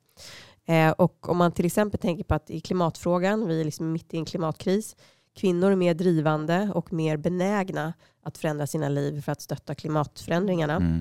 Eh, 0.67 0.91
och 0.91 1.29
om 1.29 1.37
man 1.37 1.53
till 1.53 1.67
exempel 1.67 2.01
tänker 2.01 2.25
på 2.25 2.35
att 2.35 2.51
i 2.51 2.61
klimatfrågan, 2.61 3.47
vi 3.47 3.61
är 3.61 3.65
liksom 3.65 3.93
mitt 3.93 4.15
i 4.15 4.17
en 4.17 4.25
klimatkris, 4.25 4.97
kvinnor 5.37 5.71
är 5.73 5.77
mer 5.77 5.95
drivande 5.95 6.71
och 6.75 6.93
mer 6.93 7.17
benägna 7.17 7.93
att 8.23 8.39
förändra 8.39 8.67
sina 8.67 8.89
liv 8.89 9.23
för 9.23 9.33
att 9.33 9.41
stötta 9.43 9.75
klimatförändringarna 9.75 10.77
Mm. 10.77 11.01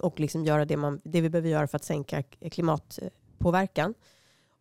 Och 0.00 0.20
liksom 0.20 0.44
göra 0.44 0.64
det, 0.64 0.76
man, 0.76 1.00
det 1.04 1.20
vi 1.20 1.30
behöver 1.30 1.48
göra 1.48 1.66
för 1.66 1.76
att 1.76 1.84
sänka 1.84 2.22
klimatpåverkan. 2.50 3.94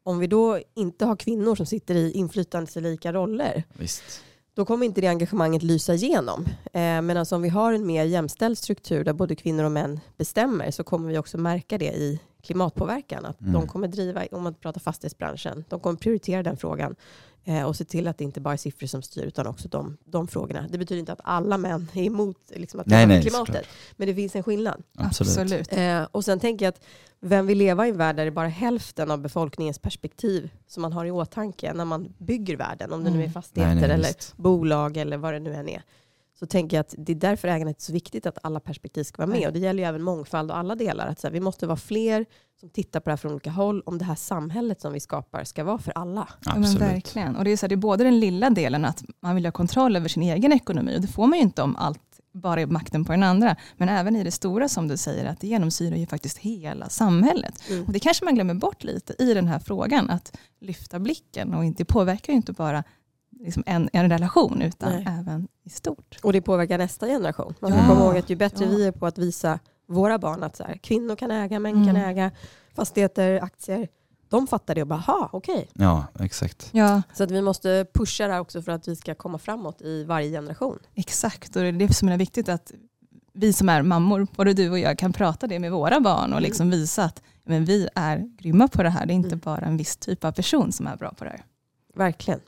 Om 0.03 0.19
vi 0.19 0.27
då 0.27 0.59
inte 0.75 1.05
har 1.05 1.15
kvinnor 1.15 1.55
som 1.55 1.65
sitter 1.65 1.95
i 1.95 2.11
inflytandelika 2.11 3.13
roller 3.13 3.63
Visst. 3.73 4.23
då 4.53 4.65
kommer 4.65 4.85
inte 4.85 5.01
det 5.01 5.07
engagemanget 5.07 5.63
lysa 5.63 5.93
igenom. 5.93 6.45
Eh, 6.73 7.01
Medan 7.01 7.25
om 7.31 7.41
vi 7.41 7.49
har 7.49 7.73
en 7.73 7.85
mer 7.87 8.03
jämställd 8.03 8.57
struktur 8.57 9.03
där 9.03 9.13
både 9.13 9.35
kvinnor 9.35 9.63
och 9.63 9.71
män 9.71 9.99
bestämmer 10.17 10.71
så 10.71 10.83
kommer 10.83 11.09
vi 11.09 11.17
också 11.17 11.37
märka 11.37 11.77
det 11.77 11.93
i 11.93 12.19
klimatpåverkan. 12.43 13.25
Att 13.25 13.41
Mm. 13.41 13.53
de 13.53 13.67
kommer 13.67 13.87
driva, 13.87 14.25
om 14.31 14.43
man 14.43 14.53
pratar 14.53 14.79
fastighetsbranschen, 14.81 15.63
de 15.69 15.79
kommer 15.79 15.97
prioritera 15.97 16.43
den 16.43 16.57
frågan 16.57 16.95
eh, 17.45 17.63
och 17.63 17.75
se 17.75 17.85
till 17.85 18.07
att 18.07 18.17
det 18.17 18.23
inte 18.23 18.41
bara 18.41 18.53
är 18.53 18.57
siffror 18.57 18.87
som 18.87 19.01
styr 19.01 19.23
utan 19.23 19.47
också 19.47 19.67
de, 19.67 19.97
de 20.05 20.27
frågorna. 20.27 20.65
Det 20.69 20.77
betyder 20.77 20.99
inte 20.99 21.13
att 21.13 21.21
alla 21.23 21.57
män 21.57 21.87
är 21.93 22.03
emot 22.03 22.37
liksom, 22.55 22.79
att 22.79 22.87
Nej, 22.87 23.07
nej, 23.07 23.21
klimatet. 23.21 23.47
såklart. 23.47 23.67
Men 23.97 24.07
det 24.07 24.15
finns 24.15 24.35
en 24.35 24.43
skillnad. 24.43 24.83
Absolut. 24.97 25.37
Absolut. 25.37 25.73
Eh, 25.73 26.03
och 26.11 26.25
sen 26.25 26.39
tänker 26.39 26.65
jag 26.65 26.69
att 26.73 26.81
vem 27.19 27.47
vill 27.47 27.57
leva 27.57 27.87
i 27.87 27.89
en 27.89 27.97
värld 27.97 28.15
där 28.15 28.25
det 28.25 28.31
bara 28.31 28.45
är 28.45 28.49
hälften 28.49 29.11
av 29.11 29.19
befolkningens 29.21 29.79
perspektiv 29.79 30.49
som 30.67 30.81
man 30.81 30.93
har 30.93 31.05
i 31.05 31.11
åtanke 31.11 31.73
när 31.73 31.85
man 31.85 32.13
bygger 32.17 32.57
världen, 32.57 32.93
om 32.93 33.03
det 33.03 33.09
nu 33.09 33.17
är 33.17 33.21
Mm. 33.21 33.33
fastigheter 33.33 33.75
Nej, 33.75 33.81
nej, 33.87 33.91
eller 33.91 34.13
bolag 34.41 34.97
eller 34.97 35.17
vad 35.17 35.33
det 35.33 35.39
nu 35.39 35.53
än 35.55 35.69
är. 35.69 35.83
Så 36.39 36.45
tänker 36.45 36.77
jag 36.77 36.81
att 36.81 36.95
det 36.97 37.11
är 37.11 37.15
därför 37.15 37.47
ägandet 37.47 37.77
är 37.77 37.81
så 37.81 37.93
viktigt 37.93 38.25
att 38.25 38.37
alla 38.43 38.59
perspektiv 38.59 39.03
ska 39.03 39.17
vara 39.17 39.27
med. 39.27 39.39
Nej. 39.39 39.47
Och 39.47 39.53
det 39.53 39.59
gäller 39.59 39.83
ju 39.83 39.89
även 39.89 40.03
mångfald 40.03 40.51
och 40.51 40.57
alla 40.57 40.75
delar. 40.75 41.07
Att 41.07 41.19
så 41.19 41.27
här, 41.27 41.31
vi 41.31 41.39
måste 41.39 41.67
vara 41.67 41.77
fler 41.77 42.25
som 42.59 42.69
tittar 42.69 42.99
på 42.99 43.09
det 43.09 43.11
här 43.11 43.17
från 43.17 43.31
olika 43.31 43.51
håll 43.51 43.83
om 43.85 43.97
det 43.97 44.05
här 44.05 44.15
samhället 44.15 44.81
som 44.81 44.93
vi 44.93 44.99
skapar 44.99 45.43
ska 45.43 45.63
vara 45.63 45.77
för 45.77 45.91
alla. 45.95 46.27
Ja, 46.45 46.51
men 46.53 46.63
Absolut. 46.63 46.81
verkligen. 46.81 47.35
Och 47.35 47.43
det, 47.43 47.51
är 47.51 47.57
så 47.57 47.63
här, 47.63 47.69
det 47.69 47.75
är 47.75 47.77
både 47.77 48.03
den 48.03 48.19
lilla 48.19 48.49
delen 48.49 48.85
att 48.85 49.03
man 49.21 49.35
vill 49.35 49.45
ha 49.45 49.51
kontroll 49.51 49.95
över 49.95 50.09
sin 50.09 50.23
egen 50.23 50.53
ekonomi. 50.53 50.97
Och 50.97 51.01
det 51.01 51.07
får 51.07 51.27
man 51.27 51.37
ju 51.37 51.43
inte 51.43 51.61
om 51.61 51.75
allt 51.75 52.01
bara 52.31 52.61
är 52.61 52.65
makten 52.65 53.05
på 53.05 53.11
den 53.11 53.23
andra. 53.23 53.55
Men 53.77 53.89
även 53.89 54.15
i 54.15 54.23
det 54.23 54.31
stora 54.31 54.69
som 54.69 54.87
du 54.87 54.97
säger, 54.97 55.25
att 55.25 55.39
det 55.39 55.47
genomsyrar 55.47 55.95
ju 55.95 56.07
faktiskt 56.07 56.37
hela 56.37 56.89
samhället. 56.89 57.61
Mm. 57.69 57.85
Och 57.85 57.93
det 57.93 57.99
kanske 57.99 58.25
man 58.25 58.35
glömmer 58.35 58.53
bort 58.53 58.83
lite 58.83 59.23
i 59.23 59.33
den 59.33 59.47
här 59.47 59.59
frågan. 59.59 60.09
Att 60.09 60.37
lyfta 60.61 60.99
blicken. 60.99 61.53
Och 61.53 61.65
det 61.65 61.85
påverkar 61.85 62.33
ju 62.33 62.37
inte 62.37 62.53
bara 62.53 62.83
liksom 63.39 63.63
en, 63.65 63.89
en 63.93 64.09
relation, 64.09 64.61
utan 64.61 64.91
Nej. 64.93 65.05
även 65.19 65.47
i 65.63 65.69
stort. 65.69 66.17
Och 66.23 66.33
det 66.33 66.41
påverkar 66.41 66.77
nästa 66.77 67.07
generation. 67.07 67.53
Man 67.59 67.71
får 67.71 67.79
Ja. 67.81 67.87
komma 67.87 68.05
ihåg 68.05 68.17
att 68.17 68.29
ju 68.29 68.35
bättre 68.35 68.65
Ja. 68.65 68.71
vi 68.71 68.85
är 68.87 68.91
på 68.91 69.05
att 69.05 69.17
visa 69.17 69.59
våra 69.87 70.17
barn 70.19 70.43
att 70.43 70.55
så 70.55 70.63
här, 70.63 70.77
kvinnor 70.77 71.15
kan 71.15 71.31
äga, 71.31 71.59
män 71.59 71.73
kan 71.85 71.95
Mm. 71.95 72.09
äga 72.09 72.31
fastigheter, 72.75 73.43
aktier. 73.43 73.87
De 74.29 74.47
fattar 74.47 74.75
det 74.75 74.81
och 74.81 74.87
bara, 74.87 74.99
ha, 74.99 75.29
okej. 75.33 75.69
Ja, 75.73 76.05
exakt. 76.19 76.69
Ja, 76.71 77.01
Så 77.13 77.23
att 77.23 77.31
vi 77.31 77.41
måste 77.41 77.85
pusha 77.93 78.27
det 78.27 78.33
här 78.33 78.39
också 78.39 78.61
för 78.61 78.71
att 78.71 78.87
vi 78.87 78.95
ska 78.95 79.15
komma 79.15 79.37
framåt 79.37 79.81
i 79.81 80.03
varje 80.03 80.29
generation. 80.31 80.79
exakt. 80.95 81.55
Och 81.55 81.61
det 81.61 81.67
är 81.67 81.71
det 81.71 81.93
som 81.93 82.09
är 82.09 82.17
viktigt 82.17 82.49
att 82.49 82.71
vi 83.33 83.53
som 83.53 83.69
är 83.69 83.81
mammor, 83.81 84.27
både 84.35 84.53
du 84.53 84.69
och 84.69 84.79
jag, 84.79 84.97
kan 84.97 85.13
prata 85.13 85.47
det 85.47 85.59
med 85.59 85.71
våra 85.71 85.99
barn 85.99 86.33
och 86.33 86.41
liksom 86.41 86.69
visa 86.69 87.03
att 87.03 87.21
men 87.43 87.65
vi 87.65 87.87
är 87.95 88.17
grymma 88.37 88.67
på 88.67 88.83
det 88.83 88.89
här. 88.89 89.05
Det 89.05 89.13
är 89.13 89.15
inte 89.15 89.27
Mm. 89.27 89.39
bara 89.39 89.65
en 89.65 89.77
viss 89.77 89.97
typ 89.97 90.23
av 90.23 90.31
person 90.31 90.71
som 90.71 90.87
är 90.87 90.95
bra 90.97 91.13
på 91.13 91.23
det 91.23 91.29
här. 91.29 91.43
Verkligen. 91.95 92.39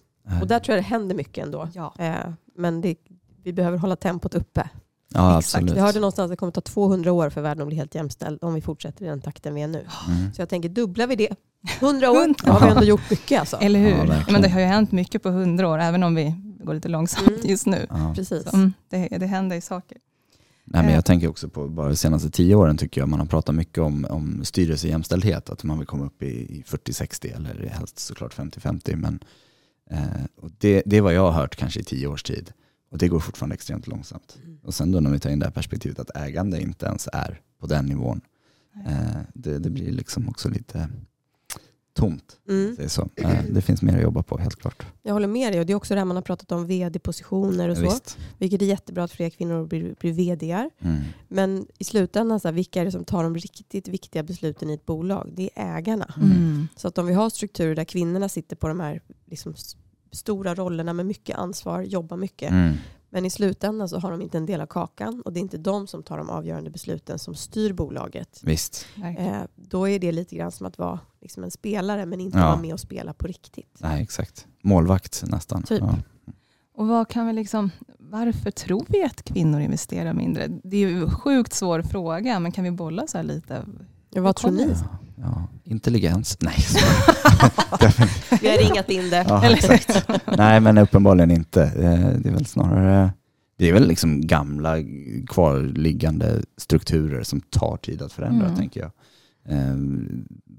Och 0.42 0.48
där 0.48 0.60
tror 0.60 0.76
jag 0.76 0.84
det 0.84 0.88
händer 0.88 1.16
mycket 1.16 1.46
ändå. 1.46 1.68
Ja. 1.74 1.94
Eh, 2.00 2.16
men 2.56 2.82
det, 2.82 2.96
vi 3.44 3.54
behöver 3.54 3.78
hålla 3.78 3.96
tempot 3.96 4.36
uppe. 4.36 4.70
Ja, 5.14 5.40
Exakt. 5.40 5.56
absolut. 5.56 5.78
Jag 5.78 5.84
hörde 5.86 6.00
någonstans 6.00 6.26
att 6.26 6.30
det 6.32 6.36
kommer 6.36 6.52
ta 6.52 6.62
200 6.62 7.12
år 7.12 7.30
för 7.30 7.42
världen 7.42 7.62
att 7.62 7.68
bli 7.68 7.76
helt 7.78 7.96
jämställd 7.96 8.44
om 8.44 8.54
vi 8.54 8.62
fortsätter 8.62 9.06
i 9.06 9.08
den 9.08 9.22
takten 9.22 9.56
vi 9.56 9.62
är 9.62 9.68
nu. 9.68 9.86
Mm. 10.08 10.34
Så 10.34 10.42
jag 10.42 10.50
tänker, 10.50 10.70
dubblar 10.70 11.08
vi 11.08 11.16
det, 11.16 11.30
100 11.80 12.12
år, 12.12 12.46
då 12.46 12.52
har 12.52 12.60
vi 12.66 12.68
ändå 12.72 12.84
gjort 12.84 13.10
mycket 13.10 13.40
alltså. 13.40 13.58
Eller 13.58 13.80
hur? 13.80 14.14
Ja, 14.14 14.24
men 14.32 14.42
det 14.42 14.50
har 14.50 14.60
ju 14.60 14.66
hänt 14.66 14.92
mycket 14.92 15.24
på 15.24 15.30
hundra 15.30 15.68
år, 15.68 15.80
även 15.80 16.04
om 16.04 16.16
vi 16.16 16.36
går 16.64 16.74
lite 16.74 16.90
långsamt 16.90 17.28
Mm. 17.28 17.42
just 17.44 17.66
nu. 17.66 17.88
Ja. 17.90 18.14
Precis. 18.16 18.44
Så, 18.50 18.56
mm, 18.56 18.74
det, 18.90 19.08
det 19.08 19.26
händer 19.26 19.56
ju 19.56 19.62
saker. 19.62 19.98
Nej, 20.66 20.82
men 20.82 20.90
Eh. 20.90 20.96
jag 20.96 21.06
tänker 21.06 21.28
också 21.28 21.50
på 21.50 21.68
bara 21.68 21.88
de 21.90 21.96
senaste 21.96 22.30
tio 22.30 22.56
åren 22.56 22.78
tycker 22.78 23.02
jag 23.02 23.10
man 23.10 23.20
har 23.20 23.28
pratat 23.28 23.56
mycket 23.56 23.78
om, 23.78 24.06
om 24.10 24.46
styrelsejämställdhet, 24.46 25.50
att 25.50 25.64
man 25.64 25.78
vill 25.78 25.88
komma 25.88 26.06
upp 26.06 26.24
i, 26.24 26.28
i 26.28 26.64
40-60 26.68 27.36
eller 27.36 27.70
helst 27.70 28.00
såklart 28.00 28.36
50-50. 28.36 28.96
Men 28.96 29.14
eh, 29.14 29.20
det, 30.58 30.84
det 30.86 30.98
är 30.98 31.02
vad 31.02 31.14
jag 31.14 31.22
har 31.22 31.32
hört 31.32 31.56
kanske 31.56 31.80
i 31.80 31.84
tio 31.84 32.08
års 32.08 32.24
tid 32.24 32.54
och 32.92 32.98
det 32.98 33.08
går 33.08 33.20
fortfarande 33.20 33.54
extremt 33.54 33.88
långsamt. 33.88 34.38
Mm. 34.44 34.60
Och 34.64 34.74
sen 34.74 34.92
då 34.92 35.00
när 35.00 35.12
vi 35.12 35.20
tar 35.20 35.30
in 35.30 35.40
det 35.40 35.46
här 35.46 35.52
perspektivet 35.52 36.00
att 36.00 36.18
ägande 36.18 36.62
inte 36.62 36.86
ens 36.86 37.10
är 37.14 37.42
på 37.60 37.68
den 37.68 37.86
nivån, 37.86 38.22
eh, 38.88 39.22
det, 39.34 39.60
det 39.60 39.70
blir 39.70 39.92
liksom 39.92 40.30
också 40.30 40.50
lite 40.50 40.90
tomt. 41.94 42.38
Mm. 42.48 42.76
Det, 42.78 42.84
är 42.84 42.88
så. 42.88 43.10
Eh, 43.16 43.44
det 43.50 43.62
finns 43.62 43.82
mer 43.82 43.98
att 43.98 44.04
jobba 44.04 44.24
på 44.24 44.38
helt 44.38 44.56
klart. 44.56 44.86
Jag 45.02 45.14
håller 45.14 45.28
med 45.28 45.54
dig 45.54 45.60
och 45.60 45.66
det 45.66 45.74
är 45.74 45.76
också 45.76 45.94
det 45.94 46.00
här 46.00 46.06
man 46.06 46.18
har 46.18 46.22
pratat 46.22 46.52
om 46.52 46.68
vd-positioner 46.68 47.70
och 47.70 47.78
så. 47.78 47.84
Visst. 47.84 48.18
Vilket 48.38 48.62
är 48.62 48.66
jättebra 48.66 49.04
att 49.04 49.12
fler 49.12 49.30
kvinnor 49.30 49.68
blir, 49.68 49.96
blir 50.00 50.14
vdar. 50.14 50.70
Mm. 50.80 51.02
Men 51.28 51.68
i 51.78 51.84
slutändan, 51.84 52.40
så 52.40 52.48
här, 52.48 52.54
vilka 52.54 52.82
är 52.82 52.86
det 52.86 52.92
som 52.92 53.06
tar 53.06 53.24
de 53.24 53.36
riktigt 53.36 53.88
viktiga 53.88 54.24
besluten 54.24 54.70
i 54.70 54.74
ett 54.74 54.86
bolag? 54.86 55.32
Det 55.36 55.50
är 55.56 55.78
ägarna. 55.78 56.14
Mm. 56.18 56.68
Så 56.76 56.88
att 56.88 56.98
om 56.98 57.06
vi 57.06 57.14
har 57.14 57.30
strukturer 57.30 57.76
där 57.76 57.86
kvinnorna 57.86 58.30
sitter 58.30 58.56
på 58.56 58.68
de 58.68 58.80
här 58.80 59.02
liksom, 59.26 59.54
stora 60.12 60.56
rollerna 60.56 60.94
med 60.94 61.06
mycket 61.06 61.38
ansvar, 61.38 61.82
jobbar 61.82 62.18
mycket. 62.18 62.52
Mm. 62.52 62.74
Men 63.14 63.26
i 63.26 63.30
slutändan 63.30 63.90
så 63.90 64.00
har 64.00 64.12
de 64.12 64.22
inte 64.22 64.38
en 64.38 64.46
del 64.46 64.62
av 64.62 64.66
kakan 64.66 65.22
och 65.22 65.34
det 65.34 65.40
är 65.40 65.42
inte 65.42 65.58
de 65.58 65.88
som 65.88 66.04
tar 66.04 66.18
de 66.18 66.30
avgörande 66.30 66.70
besluten 66.70 67.20
som 67.20 67.36
styr 67.36 67.74
bolaget. 67.74 68.40
Visst. 68.44 68.86
Eh, 69.18 69.42
då 69.56 69.90
är 69.90 70.00
det 70.00 70.12
lite 70.12 70.36
grann 70.36 70.52
som 70.52 70.66
att 70.66 70.78
vara 70.78 71.00
liksom 71.22 71.44
en 71.44 71.52
spelare 71.52 72.06
men 72.06 72.22
inte 72.22 72.38
Ja. 72.38 72.46
vara 72.46 72.62
med 72.62 72.74
och 72.74 72.80
spela 72.80 73.14
på 73.14 73.28
riktigt. 73.28 73.78
Nej, 73.80 74.04
exakt. 74.04 74.48
Målvakt 74.64 75.24
nästan. 75.28 75.64
Typ. 75.64 75.82
Ja. 75.82 75.96
Och 76.76 76.88
vad 76.88 77.08
kan 77.10 77.28
vi 77.28 77.34
liksom, 77.34 77.70
varför 78.00 78.52
tror 78.52 78.86
vi 78.88 79.04
att 79.04 79.24
kvinnor 79.24 79.60
investerar 79.62 80.14
mindre? 80.14 80.48
Det 80.64 80.78
är 80.78 80.90
ju 80.90 81.02
en 81.04 81.12
sjukt 81.12 81.54
svår 81.54 81.82
fråga, 81.82 82.40
men 82.40 82.52
kan 82.52 82.64
vi 82.64 82.72
bolla 82.72 83.08
så 83.08 83.18
här 83.18 83.24
lite? 83.24 83.66
Ja, 84.10 84.22
vad 84.22 84.36
tror 84.36 84.52
ni? 84.52 84.68
Ja, 84.70 84.98
ja. 85.16 85.48
Intelligens? 85.72 86.38
Nej. 86.42 86.56
Vi 88.42 88.50
har 88.50 88.58
ringat 88.58 88.90
in 88.90 89.10
det. 89.10 89.26
ja, 89.30 89.46
exakt. 89.52 90.08
Nej, 90.38 90.60
men 90.60 90.78
uppenbarligen 90.78 91.32
inte. 91.32 91.64
Eh, 91.64 92.10
Det 92.20 92.30
är 92.30 92.34
väl 92.34 92.46
snarare 92.46 93.12
det 93.58 93.70
är 93.70 93.74
väl 93.74 93.88
liksom 93.88 94.28
gamla 94.28 94.76
kvarliggande 95.28 96.42
strukturer 96.58 97.24
som 97.24 97.42
tar 97.42 97.78
tid 97.78 98.02
att 98.02 98.14
förändra, 98.14 98.46
Mm. 98.46 98.58
tänker 98.58 98.80
jag. 98.80 98.92
Eh, 99.58 99.76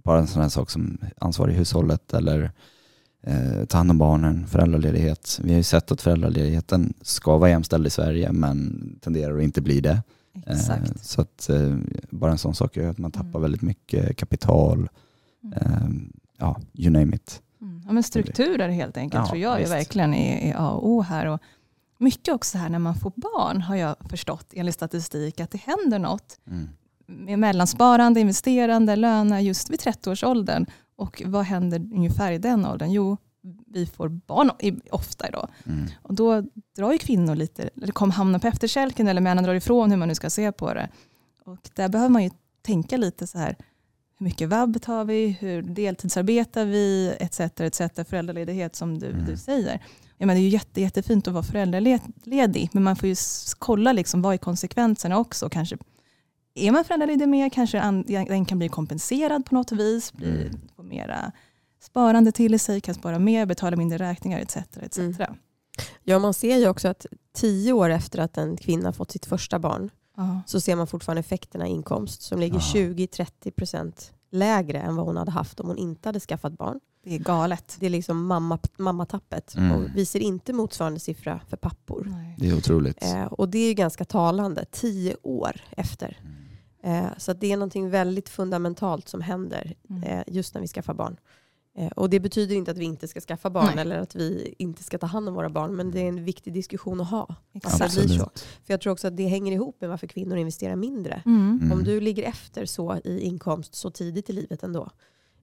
Bara 0.04 0.18
en 0.18 0.26
sån 0.26 0.42
här 0.42 0.48
sak 0.48 0.70
som 0.70 0.98
ansvar 1.20 1.48
i 1.48 1.52
hushållet 1.52 2.14
eller 2.14 2.50
eh, 3.26 3.64
ta 3.68 3.76
hand 3.78 3.90
om 3.90 3.98
barnen, 3.98 4.46
föräldraledighet. 4.46 5.40
Vi 5.42 5.50
har 5.50 5.56
ju 5.56 5.62
sett 5.62 5.92
att 5.92 6.00
föräldraledigheten 6.02 6.94
ska 7.02 7.38
vara 7.38 7.50
jämställd 7.50 7.86
i 7.86 7.90
Sverige 7.90 8.32
men 8.32 8.82
tenderar 9.00 9.36
att 9.36 9.42
inte 9.42 9.60
bli 9.60 9.80
det. 9.80 10.02
Eh, 10.34 10.52
Exakt. 10.56 11.04
Så 11.04 11.20
att 11.20 11.48
eh, 11.48 11.76
bara 12.10 12.30
en 12.30 12.38
sån 12.38 12.54
sak 12.54 12.76
gör 12.76 12.90
att 12.90 12.98
man 12.98 13.10
tappar 13.10 13.28
Mm. 13.28 13.42
väldigt 13.42 13.62
mycket 13.62 14.16
kapital. 14.16 14.88
Mm. 15.44 15.52
Eh, 15.58 15.88
Ja, 16.38 16.60
you 16.74 16.90
name 16.90 17.16
it. 17.16 17.42
Mm. 17.60 17.82
Ja, 17.86 17.92
men 17.92 18.02
strukturer 18.02 18.68
helt 18.68 18.96
enkelt 18.96 19.20
Ja, 19.20 19.26
tror 19.26 19.38
jag 19.42 19.60
är 19.62 19.68
verkligen 19.68 20.14
är, 20.14 20.50
är 20.50 20.54
A 20.58 20.70
och 20.70 20.88
O 20.88 21.00
här. 21.02 21.26
Och 21.26 21.40
mycket 21.98 22.34
också 22.34 22.58
här 22.58 22.68
när 22.68 22.78
man 22.78 22.94
får 22.94 23.12
barn 23.16 23.60
har 23.62 23.76
jag 23.76 23.96
förstått 24.10 24.46
enligt 24.54 24.74
statistik 24.74 25.40
att 25.40 25.50
det 25.50 25.60
händer 25.60 25.98
något 25.98 26.38
Mm. 26.46 26.68
med 27.06 27.38
mellansparande, 27.38 28.20
investerande, 28.20 28.96
löner 28.96 29.40
just 29.40 29.70
vid 29.70 29.80
30-årsåldern. 29.80 30.66
Och 30.96 31.22
vad 31.26 31.44
händer 31.44 31.78
ungefär 31.78 32.32
i 32.32 32.38
den 32.38 32.66
åldern? 32.66 32.90
Jo, 32.92 33.16
vi 33.66 33.86
får 33.86 34.08
barn 34.08 34.50
ofta 34.90 35.28
idag. 35.28 35.48
Mm. 35.66 35.86
Och 36.02 36.14
då 36.14 36.42
drar 36.76 36.92
ju 36.92 36.98
kvinnor 36.98 37.34
lite, 37.34 37.70
eller 37.82 37.92
kommer 37.92 38.12
hamna 38.12 38.38
på 38.38 38.46
efterkälken 38.46 39.08
eller 39.08 39.20
männen 39.20 39.44
drar 39.44 39.54
ifrån 39.54 39.90
hur 39.90 39.98
man 39.98 40.08
nu 40.08 40.14
ska 40.14 40.30
se 40.30 40.52
på 40.52 40.74
det. 40.74 40.88
Och 41.44 41.70
där 41.74 41.88
behöver 41.88 42.08
man 42.10 42.24
ju 42.24 42.30
tänka 42.62 42.96
lite 42.96 43.26
så 43.26 43.38
här, 43.38 43.56
hur 44.18 44.24
mycket 44.24 44.48
vab 44.48 44.82
tar 44.82 45.04
vi, 45.04 45.36
hur 45.40 45.62
deltidsarbetar 45.62 46.64
vi, 46.64 47.14
etc. 47.20 47.40
etc. 47.40 48.08
Föräldraledighet 48.08 48.76
som 48.76 48.98
du, 48.98 49.06
Mm. 49.10 49.24
du 49.26 49.36
säger. 49.36 49.82
Ja, 50.18 50.26
men 50.26 50.36
det 50.36 50.40
är 50.40 50.42
ju 50.42 50.48
jätte, 50.48 50.80
jättefint 50.80 51.28
att 51.28 51.34
vara 51.34 51.42
föräldraledig, 51.44 52.68
men 52.72 52.82
man 52.82 52.96
får 52.96 53.08
ju 53.08 53.16
kolla 53.58 53.92
liksom, 53.92 54.22
vad 54.22 54.34
är 54.34 54.38
konsekvenserna 54.38 55.18
också. 55.18 55.48
Kanske, 55.50 55.76
är 56.54 56.72
man 56.72 56.84
föräldraledig 56.84 57.28
mer, 57.28 57.48
kanske 57.50 57.80
an- 57.80 58.04
den 58.06 58.44
kan 58.44 58.58
bli 58.58 58.68
kompenserad 58.68 59.44
på 59.46 59.54
något 59.54 59.72
vis, 59.72 60.12
bli, 60.12 60.46
Mm. 60.46 60.60
få 60.76 60.82
mera 60.82 61.32
sparande 61.82 62.32
till 62.32 62.60
sig, 62.60 62.80
kan 62.80 62.94
spara 62.94 63.18
mer, 63.18 63.46
betala 63.46 63.76
mindre 63.76 63.98
räkningar 63.98 64.38
etc. 64.40 64.56
etc. 64.82 64.98
Mm. 64.98 65.14
Ja, 66.02 66.18
man 66.18 66.34
ser 66.34 66.56
ju 66.56 66.68
också 66.68 66.88
att 66.88 67.06
tio 67.34 67.72
år 67.72 67.90
efter 67.90 68.18
att 68.18 68.38
en 68.38 68.56
kvinna 68.56 68.92
fått 68.92 69.10
sitt 69.10 69.26
första 69.26 69.58
barn 69.58 69.90
Ja. 70.16 70.42
så 70.46 70.60
ser 70.60 70.76
man 70.76 70.86
fortfarande 70.86 71.20
effekterna 71.20 71.68
i 71.68 71.70
inkomst 71.70 72.22
som 72.22 72.40
ligger 72.40 72.54
Ja. 72.56 72.60
20-30% 72.60 74.10
lägre 74.30 74.78
än 74.80 74.96
vad 74.96 75.06
hon 75.06 75.16
hade 75.16 75.30
haft 75.30 75.60
om 75.60 75.68
hon 75.68 75.78
inte 75.78 76.08
hade 76.08 76.20
skaffat 76.20 76.52
barn. 76.58 76.80
Det 77.04 77.14
är 77.14 77.18
galet. 77.18 77.76
Det 77.80 77.86
är 77.86 77.90
liksom 77.90 78.26
mamma, 78.26 78.58
mammatappet. 78.78 79.54
Mm. 79.56 79.72
Och 79.72 79.82
vi 79.94 80.06
ser 80.06 80.20
inte 80.20 80.52
motsvarande 80.52 81.00
siffra 81.00 81.40
för 81.48 81.56
pappor. 81.56 82.06
Nej. 82.10 82.36
Det 82.38 82.48
är 82.48 82.56
otroligt. 82.56 83.02
Eh, 83.02 83.24
och 83.24 83.48
det 83.48 83.58
är 83.58 83.68
ju 83.68 83.74
ganska 83.74 84.04
talande, 84.04 84.64
tio 84.70 85.16
år 85.22 85.60
efter. 85.70 86.18
Mm. 86.82 87.04
Eh, 87.04 87.10
så 87.18 87.30
att 87.30 87.40
det 87.40 87.52
är 87.52 87.56
någonting 87.56 87.90
väldigt 87.90 88.28
fundamentalt 88.28 89.08
som 89.08 89.20
händer 89.20 89.74
Mm. 89.90 90.02
eh, 90.02 90.22
just 90.26 90.54
när 90.54 90.60
vi 90.60 90.68
skaffar 90.68 90.94
barn. 90.94 91.16
Eh, 91.78 91.88
och 91.88 92.10
det 92.10 92.20
betyder 92.20 92.56
inte 92.56 92.70
att 92.70 92.78
vi 92.78 92.84
inte 92.84 93.08
ska 93.08 93.20
skaffa 93.20 93.50
barn 93.50 93.70
Nej. 93.74 93.82
eller 93.82 93.98
att 93.98 94.14
vi 94.14 94.54
inte 94.58 94.82
ska 94.84 94.98
ta 94.98 95.06
hand 95.06 95.28
om 95.28 95.34
våra 95.34 95.50
barn, 95.50 95.76
men 95.76 95.90
det 95.90 96.00
är 96.00 96.08
en 96.08 96.24
viktig 96.24 96.52
diskussion 96.52 97.00
att 97.00 97.10
ha. 97.10 97.34
Exakt. 97.52 97.94
För 97.94 98.72
jag 98.72 98.80
tror 98.80 98.92
också 98.92 99.08
att 99.08 99.16
det 99.16 99.26
hänger 99.26 99.52
ihop 99.52 99.80
med 99.80 99.90
varför 99.90 100.06
kvinnor 100.06 100.36
investerar 100.36 100.76
mindre. 100.76 101.22
Mm. 101.26 101.58
Mm. 101.62 101.72
Om 101.72 101.84
du 101.84 102.00
ligger 102.00 102.22
efter 102.22 102.66
så 102.66 102.96
i 103.04 103.20
inkomst 103.20 103.74
så 103.74 103.90
tidigt 103.90 104.30
i 104.30 104.32
livet 104.32 104.62
ändå. 104.62 104.90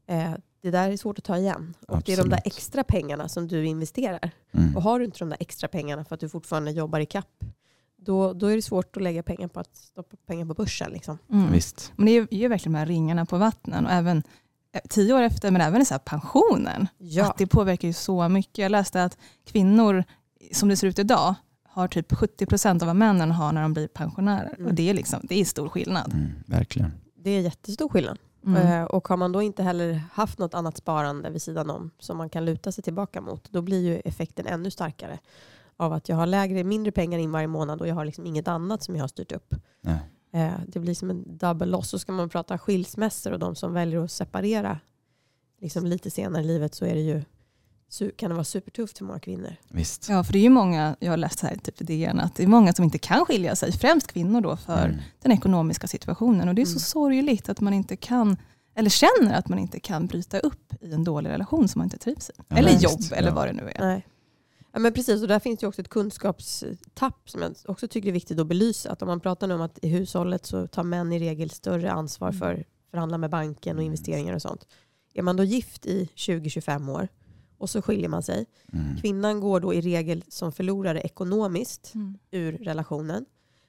Eh, 0.07 0.33
det 0.61 0.71
där 0.71 0.91
är 0.91 0.97
svårt 0.97 1.17
att 1.17 1.23
ta 1.23 1.37
igen. 1.37 1.73
Och 1.87 2.01
det 2.05 2.13
är 2.13 2.17
de 2.17 2.29
där 2.29 2.41
extra 2.45 2.83
pengarna 2.83 3.29
som 3.29 3.47
du 3.47 3.65
investerar. 3.65 4.31
Mm. 4.51 4.75
Och 4.75 4.83
har 4.83 4.99
du 4.99 5.05
inte 5.05 5.19
de 5.19 5.29
där 5.29 5.37
extra 5.39 5.67
pengarna 5.67 6.05
för 6.05 6.15
att 6.15 6.21
du 6.21 6.29
fortfarande 6.29 6.71
jobbar 6.71 6.99
i 6.99 7.05
kapp 7.05 7.43
då, 8.01 8.33
då 8.33 8.47
är 8.47 8.55
det 8.55 8.61
svårt 8.61 8.97
att 8.97 9.03
lägga 9.03 9.23
pengar 9.23 9.47
på 9.47 9.59
att 9.59 9.75
stoppa 9.75 10.17
pengar 10.25 10.45
på 10.45 10.53
börsen. 10.53 10.91
Liksom. 10.91 11.17
Mm. 11.31 11.51
Visst. 11.51 11.93
Men 11.95 12.05
det 12.05 12.11
är 12.11 12.27
ju 12.33 12.47
verkligen 12.47 12.73
de 12.73 12.79
här 12.79 12.85
ringarna 12.85 13.25
på 13.25 13.37
vattnen 13.37 13.85
och 13.85 13.91
även 13.91 14.23
tio 14.89 15.13
år 15.13 15.21
efter, 15.21 15.51
men 15.51 15.61
även 15.61 15.85
så 15.85 15.93
här 15.93 15.99
pensionen. 15.99 16.87
Ja. 16.97 17.29
Att 17.29 17.37
det 17.37 17.47
påverkar 17.47 17.87
ju 17.87 17.93
så 17.93 18.29
mycket. 18.29 18.57
Jag 18.57 18.71
läste 18.71 19.03
att 19.03 19.17
kvinnor, 19.45 20.03
som 20.51 20.69
det 20.69 20.75
ser 20.75 20.87
ut 20.87 20.99
idag, 20.99 21.35
har 21.63 21.87
typ 21.87 22.11
70% 22.11 22.81
av 22.81 22.87
vad 22.87 22.95
männen 22.95 23.31
har 23.31 23.51
när 23.51 23.61
de 23.61 23.73
blir 23.73 23.87
pensionärer. 23.87 24.53
Mm. 24.57 24.67
Och 24.67 24.73
det 24.73 24.89
är, 24.89 24.93
liksom, 24.93 25.19
det 25.23 25.41
är 25.41 25.45
stor 25.45 25.69
skillnad. 25.69 26.13
Mm, 26.13 26.31
verkligen. 26.45 26.93
Det 27.15 27.29
är 27.29 27.41
jättestor 27.41 27.89
skillnad. 27.89 28.17
Mm. 28.45 28.67
Eh, 28.67 28.83
Och 28.83 29.07
har 29.07 29.17
man 29.17 29.31
då 29.31 29.41
inte 29.41 29.63
heller 29.63 30.01
haft 30.13 30.39
något 30.39 30.53
annat 30.53 30.77
sparande 30.77 31.29
vid 31.29 31.41
sidan 31.41 31.69
om 31.69 31.91
som 31.99 32.17
man 32.17 32.29
kan 32.29 32.45
luta 32.45 32.71
sig 32.71 32.83
tillbaka 32.83 33.21
mot, 33.21 33.51
då 33.51 33.61
blir 33.61 33.81
ju 33.81 33.95
effekten 34.05 34.47
ännu 34.47 34.71
starkare 34.71 35.19
av 35.77 35.93
att 35.93 36.09
jag 36.09 36.15
har 36.15 36.25
lägre, 36.25 36.63
mindre 36.63 36.91
pengar 36.91 37.19
in 37.19 37.31
varje 37.31 37.47
månad 37.47 37.81
och 37.81 37.87
jag 37.87 37.95
har 37.95 38.05
liksom 38.05 38.25
inget 38.25 38.47
annat 38.47 38.83
som 38.83 38.95
jag 38.95 39.03
har 39.03 39.07
styrt 39.07 39.31
upp. 39.31 39.55
Nej. 39.81 39.99
Eh, 40.33 40.51
Det 40.67 40.79
blir 40.79 40.93
som 40.93 41.09
en 41.09 41.37
double 41.37 41.65
loss. 41.67 41.89
Så 41.89 41.99
ska 41.99 42.11
man 42.11 42.29
prata 42.29 42.57
skilsmässor 42.57 43.31
och 43.31 43.39
de 43.39 43.55
som 43.55 43.73
väljer 43.73 44.03
att 44.03 44.11
separera 44.11 44.79
liksom 45.61 45.85
lite 45.85 46.11
senare 46.11 46.43
i 46.43 46.45
livet 46.47 46.75
så 46.75 46.85
är 46.85 46.93
det 46.93 47.01
ju, 47.01 47.21
kan 48.15 48.29
det 48.29 48.33
vara 48.35 48.43
supertufft 48.43 48.97
för 48.97 49.05
många 49.05 49.19
kvinnor. 49.19 49.55
Visst. 49.69 50.09
Ja, 50.09 50.23
för 50.23 50.33
det 50.33 50.39
är 50.39 50.43
ju 50.43 50.49
många, 50.49 50.95
jag 50.99 51.11
har 51.11 51.17
läst 51.17 51.39
här 51.41 51.55
typ 51.55 51.81
i 51.81 51.83
DN, 51.83 52.19
att 52.19 52.35
det 52.35 52.43
är 52.43 52.47
många 52.47 52.73
som 52.73 52.85
inte 52.85 52.97
kan 52.97 53.25
skilja 53.25 53.55
sig, 53.55 53.71
främst 53.71 54.07
kvinnor 54.07 54.41
då, 54.41 54.57
för 54.57 54.85
Mm. 54.85 54.97
den 55.21 55.31
ekonomiska 55.31 55.87
situationen. 55.87 56.49
Och 56.49 56.55
det 56.55 56.61
är 56.61 56.65
så 56.65 56.71
Mm. 56.71 56.79
sorgligt 56.79 57.49
att 57.49 57.59
man 57.61 57.73
inte 57.73 57.95
kan, 57.95 58.37
eller 58.75 58.89
känner 58.89 59.33
att 59.37 59.49
man 59.49 59.59
inte 59.59 59.79
kan 59.79 60.07
bryta 60.07 60.39
upp 60.39 60.73
i 60.81 60.93
en 60.93 61.03
dålig 61.03 61.29
relation 61.29 61.67
som 61.67 61.79
man 61.79 61.85
inte 61.85 61.97
trivs 61.97 62.29
i. 62.29 62.33
Ja, 62.47 62.57
eller 62.57 62.71
jobb, 62.79 63.01
eller 63.11 63.29
Ja. 63.29 63.35
vad 63.35 63.47
det 63.47 63.53
nu 63.53 63.69
är. 63.75 63.79
Nej. 63.79 64.07
Ja, 64.73 64.79
men 64.79 64.93
precis, 64.93 65.21
och 65.21 65.27
där 65.27 65.39
finns 65.39 65.63
ju 65.63 65.67
också 65.67 65.81
ett 65.81 65.89
kunskapstapp 65.89 67.29
som 67.29 67.41
jag 67.41 67.55
också 67.65 67.87
tycker 67.87 68.09
är 68.09 68.13
viktigt 68.13 68.39
att 68.39 68.47
belysa. 68.47 68.91
Att 68.91 69.01
om 69.01 69.07
man 69.07 69.19
pratar 69.19 69.49
om 69.49 69.61
att 69.61 69.79
i 69.81 69.87
hushållet 69.87 70.45
så 70.45 70.67
tar 70.67 70.83
män 70.83 71.13
i 71.13 71.19
regel 71.19 71.49
större 71.49 71.91
ansvar 71.91 72.27
Mm. 72.27 72.39
för 72.39 72.53
att 72.53 72.91
förhandla 72.91 73.17
med 73.17 73.29
banken 73.29 73.75
och 73.77 73.81
Mm. 73.81 73.85
investeringar 73.85 74.33
och 74.35 74.41
sånt. 74.41 74.67
Är 75.13 75.21
man 75.21 75.35
då 75.37 75.43
gift 75.43 75.85
i 75.85 76.09
20-25 76.15 76.89
år 76.89 77.07
och 77.57 77.69
så 77.69 77.81
skiljer 77.81 78.09
man 78.09 78.23
sig. 78.23 78.45
Mm. 78.73 78.97
Kvinnan 79.01 79.39
går 79.39 79.59
då 79.59 79.73
i 79.73 79.81
regel 79.81 80.23
som 80.27 80.51
förlorare 80.51 81.01
ekonomiskt 81.01 81.91
Mm. 81.95 82.17
ur 82.31 82.51
relationen. 82.57 83.25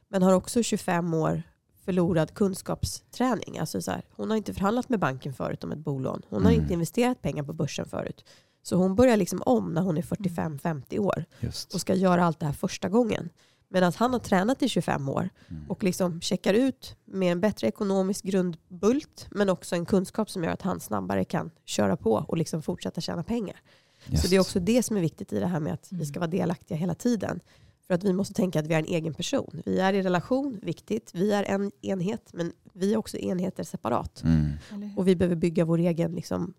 Men 0.09 0.23
har 0.23 0.33
också 0.33 0.63
25 0.63 1.15
år 1.15 1.43
förlorad 1.85 2.35
kunskapsträning. 2.35 3.59
Alltså 3.59 3.83
så 3.83 3.91
här, 3.91 4.03
hon 4.11 4.31
har 4.31 4.37
inte 4.37 4.55
förhandlat 4.55 4.89
med 4.89 4.99
banken 4.99 5.35
förut 5.35 5.65
om 5.65 5.73
ett 5.73 5.79
bolån. 5.79 6.23
Hon 6.29 6.43
har 6.45 6.51
Mm. 6.51 6.63
inte 6.63 6.73
investerat 6.75 7.23
pengar 7.23 7.43
på 7.43 7.53
börsen 7.53 7.87
förut. 7.87 8.25
Så 8.63 8.77
hon 8.77 8.95
börjar 8.95 9.17
liksom 9.17 9.43
om 9.47 9.73
när 9.75 9.83
hon 9.83 9.99
är 9.99 10.03
45-50 10.03 10.99
år 10.99 11.25
Just. 11.41 11.75
och 11.75 11.81
ska 11.81 11.95
göra 11.95 12.25
allt 12.25 12.41
det 12.41 12.47
här 12.47 12.53
första 12.53 12.89
gången. 12.89 13.29
Medan 13.73 13.93
han 13.97 14.13
har 14.13 14.21
tränat 14.21 14.63
i 14.63 14.69
25 14.69 15.09
år 15.09 15.29
Mm. 15.49 15.71
och 15.71 15.85
liksom 15.85 16.21
checkar 16.21 16.55
ut 16.55 16.97
med 17.05 17.33
en 17.33 17.41
bättre 17.41 17.67
ekonomisk 17.67 18.25
grundbult 18.25 19.27
men 19.31 19.49
också 19.51 19.77
en 19.77 19.87
kunskap 19.87 20.31
som 20.31 20.45
gör 20.45 20.51
att 20.53 20.63
han 20.63 20.81
snabbare 20.81 21.25
kan 21.25 21.51
köra 21.65 21.97
på 21.97 22.13
och 22.29 22.37
liksom 22.37 22.63
fortsätta 22.63 23.01
tjäna 23.01 23.23
pengar. 23.25 23.61
Just. 24.07 24.23
Så 24.23 24.29
det 24.29 24.37
är 24.37 24.41
också 24.41 24.61
det 24.61 24.83
som 24.83 24.97
är 24.97 25.01
viktigt 25.01 25.33
i 25.33 25.41
det 25.41 25.47
här 25.47 25.61
med 25.61 25.73
att 25.75 25.87
vi 25.91 25.95
Mm. 25.97 26.07
ska 26.07 26.21
vara 26.21 26.31
delaktiga 26.31 26.79
hela 26.79 26.95
tiden. 26.95 27.41
För 27.87 27.95
att 27.95 28.05
vi 28.05 28.13
måste 28.13 28.35
tänka 28.35 28.61
att 28.61 28.67
vi 28.67 28.75
är 28.75 28.79
en 28.79 28.85
egen 28.85 29.15
person. 29.15 29.63
Vi 29.65 29.79
är 29.81 29.93
i 29.93 30.03
relation, 30.03 30.59
viktigt. 30.63 31.11
Vi 31.15 31.33
är 31.33 31.45
en 31.45 31.71
enhet, 31.83 32.31
men 32.33 32.53
vi 32.73 32.93
är 32.93 32.97
också 32.97 33.17
enheter 33.17 33.65
separat. 33.65 34.23
Mm. 34.23 34.51
Och 34.97 35.09
vi 35.09 35.17
behöver 35.17 35.37
bygga 35.37 35.65
vår 35.65 35.79
egen 35.79 36.13
liksom, 36.13 36.55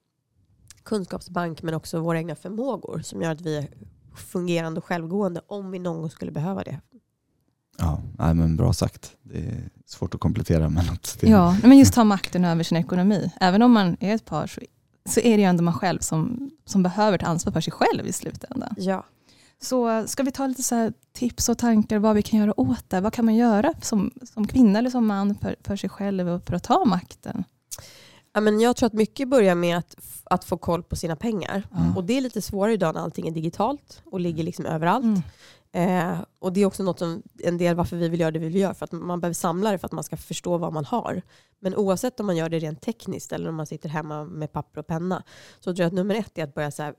kunskapsbank, 0.84 1.64
men 1.64 1.74
också 1.74 2.00
våra 2.00 2.18
egna 2.18 2.36
förmågor 2.36 3.02
som 3.04 3.22
gör 3.22 3.32
att 3.32 3.42
vi 3.42 3.58
är 3.58 3.68
fungerande 4.16 4.78
och 4.78 4.86
självgående 4.86 5.42
om 5.48 5.72
vi 5.72 5.80
någon 5.80 6.02
gång 6.02 6.10
skulle 6.10 6.32
behöva 6.32 6.64
det. 6.64 6.80
Ja, 7.78 8.02
nej, 8.18 8.34
men 8.34 8.58
bra 8.58 8.74
sagt. 8.74 9.16
Det 9.24 9.38
är 9.38 9.70
svårt 9.86 10.16
att 10.16 10.22
komplettera 10.22 10.70
men 10.70 10.90
att 10.90 11.18
det, 11.22 11.28
Ja, 11.28 11.58
men 11.64 11.78
just 11.78 11.94
ta 11.94 12.04
makten 12.04 12.46
över 12.46 12.64
sin 12.64 12.78
ekonomi. 12.78 13.32
Även 13.40 13.62
om 13.62 13.72
man 13.72 13.98
är 14.00 14.16
ett 14.16 14.26
par 14.26 14.48
så, 14.48 14.62
så 15.06 15.20
är 15.20 15.38
det 15.38 15.42
ju 15.42 15.48
ändå 15.48 15.64
man 15.64 15.74
själv 15.74 16.00
som, 16.00 16.52
som 16.66 16.84
behöver 16.84 17.18
ta 17.18 17.26
ansvar 17.26 17.54
för 17.54 17.62
sig 17.62 17.74
själv 17.74 18.08
i 18.08 18.14
slutändan. 18.14 18.76
Ja. 18.78 19.06
Så 19.62 20.08
ska 20.08 20.24
vi 20.24 20.32
ta 20.32 20.48
lite 20.48 20.64
så 20.64 20.76
här 20.76 20.94
tips 21.14 21.50
och 21.50 21.58
tankar 21.58 22.00
vad 22.00 22.16
vi 22.16 22.22
kan 22.22 22.40
göra 22.40 22.60
åt 22.60 22.90
det? 22.90 23.02
Vad 23.02 23.14
kan 23.14 23.26
man 23.26 23.36
göra 23.36 23.74
som, 23.82 24.12
som 24.34 24.48
kvinna 24.48 24.80
eller 24.80 24.90
som 24.90 25.08
man 25.08 25.36
för, 25.36 25.56
för 25.64 25.76
sig 25.76 25.90
själv 25.90 26.30
och 26.30 26.46
för 26.46 26.54
att 26.54 26.64
ta 26.64 26.86
makten? 26.86 27.44
Ja, 28.34 28.42
men 28.42 28.60
jag 28.60 28.76
tror 28.76 28.88
att 28.88 28.94
mycket 28.94 29.30
börjar 29.30 29.56
med 29.56 29.78
att, 29.78 29.96
att 30.24 30.44
få 30.46 30.58
koll 30.58 30.84
på 30.84 30.96
sina 30.96 31.16
pengar. 31.16 31.64
Mm. 31.78 31.98
Och 31.98 32.04
det 32.04 32.18
är 32.18 32.22
lite 32.22 32.42
svårare 32.42 32.74
idag 32.74 32.96
när 32.96 33.02
allting 33.02 33.28
är 33.28 33.32
digitalt 33.32 34.02
och 34.12 34.20
ligger 34.20 34.44
liksom 34.44 34.66
överallt. 34.66 35.04
Mm. 35.04 35.22
Eh, 35.74 36.20
och 36.40 36.54
det 36.54 36.62
är 36.62 36.66
också 36.66 36.84
något 36.84 37.00
som, 37.00 37.24
en 37.44 37.58
del 37.58 37.76
varför 37.76 37.98
vi 37.98 38.10
vill 38.10 38.20
göra 38.20 38.32
det 38.32 38.40
vi 38.40 38.46
vill 38.46 38.56
göra. 38.62 38.74
För 38.74 38.86
att 38.86 38.92
man 38.92 39.20
behöver 39.22 39.34
samla 39.34 39.72
det 39.72 39.78
för 39.78 39.86
att 39.86 39.92
man 39.92 40.04
ska 40.04 40.18
förstå 40.18 40.58
vad 40.58 40.74
man 40.74 40.86
har. 40.86 41.22
Men 41.60 41.76
oavsett 41.76 42.20
om 42.20 42.26
man 42.26 42.36
gör 42.38 42.50
det 42.50 42.60
rent 42.60 42.82
tekniskt 42.82 43.32
eller 43.32 43.50
om 43.50 43.56
man 43.56 43.66
sitter 43.68 43.90
hemma 43.90 44.24
med 44.24 44.52
papper 44.52 44.80
och 44.80 44.88
penna. 44.88 45.24
Så 45.60 45.64
tror 45.64 45.80
jag 45.80 45.88
att 45.88 45.94
nummer 45.94 46.16
ett 46.16 46.38
är 46.38 46.44
att 46.44 46.54
börja 46.54 46.72
så 46.72 46.84
här, 46.84 46.96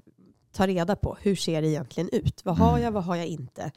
ta 0.52 0.66
reda 0.66 0.96
på 0.96 1.16
hur 1.20 1.36
ser 1.36 1.62
det 1.62 1.68
egentligen 1.68 2.08
ut. 2.12 2.44
Vad 2.44 2.56
har 2.56 2.70
Mm. 2.70 2.82
jag, 2.82 2.92
vad 2.92 3.04
har 3.04 3.16
jag 3.16 3.26
inte? 3.26 3.72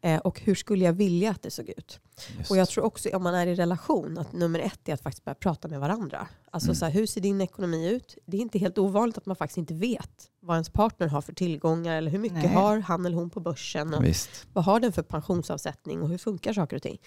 Eh, 0.00 0.18
och 0.20 0.40
hur 0.40 0.54
skulle 0.54 0.84
jag 0.84 0.92
vilja 0.92 1.30
att 1.30 1.42
det 1.42 1.50
såg 1.50 1.68
ut? 1.68 2.00
Just. 2.38 2.50
Och 2.50 2.56
jag 2.56 2.68
tror 2.68 2.84
också 2.84 3.08
om 3.16 3.22
man 3.22 3.34
är 3.34 3.46
i 3.46 3.54
relation 3.54 4.18
att 4.18 4.32
nummer 4.32 4.58
ett 4.58 4.88
är 4.88 4.94
att 4.94 5.02
faktiskt 5.02 5.24
börja 5.24 5.34
prata 5.34 5.68
med 5.68 5.80
varandra. 5.80 6.28
Alltså 6.52 6.66
Mm. 6.68 6.74
så 6.74 6.84
här, 6.84 6.92
hur 6.92 7.06
ser 7.06 7.20
din 7.20 7.40
ekonomi 7.40 7.88
ut? 7.90 8.18
Det 8.26 8.36
är 8.36 8.40
inte 8.40 8.58
helt 8.58 8.78
ovanligt 8.78 9.18
att 9.18 9.26
man 9.26 9.36
faktiskt 9.36 9.58
inte 9.58 9.74
vet 9.74 10.10
vad 10.42 10.56
ens 10.56 10.68
partner 10.70 11.06
har 11.06 11.20
för 11.20 11.32
tillgångar 11.32 11.96
eller 11.96 12.10
hur 12.10 12.18
mycket 12.18 12.38
Nej. 12.42 12.52
har 12.54 12.78
han 12.80 13.06
eller 13.06 13.16
hon 13.16 13.30
på 13.30 13.40
börsen 13.40 13.94
och 13.94 14.04
Visst. 14.04 14.46
vad 14.52 14.64
har 14.64 14.80
den 14.80 14.92
för 14.92 15.02
pensionsavsättning 15.02 16.02
och 16.02 16.08
hur 16.08 16.18
funkar 16.18 16.52
saker 16.52 16.76
och 16.76 16.82
ting. 16.82 16.98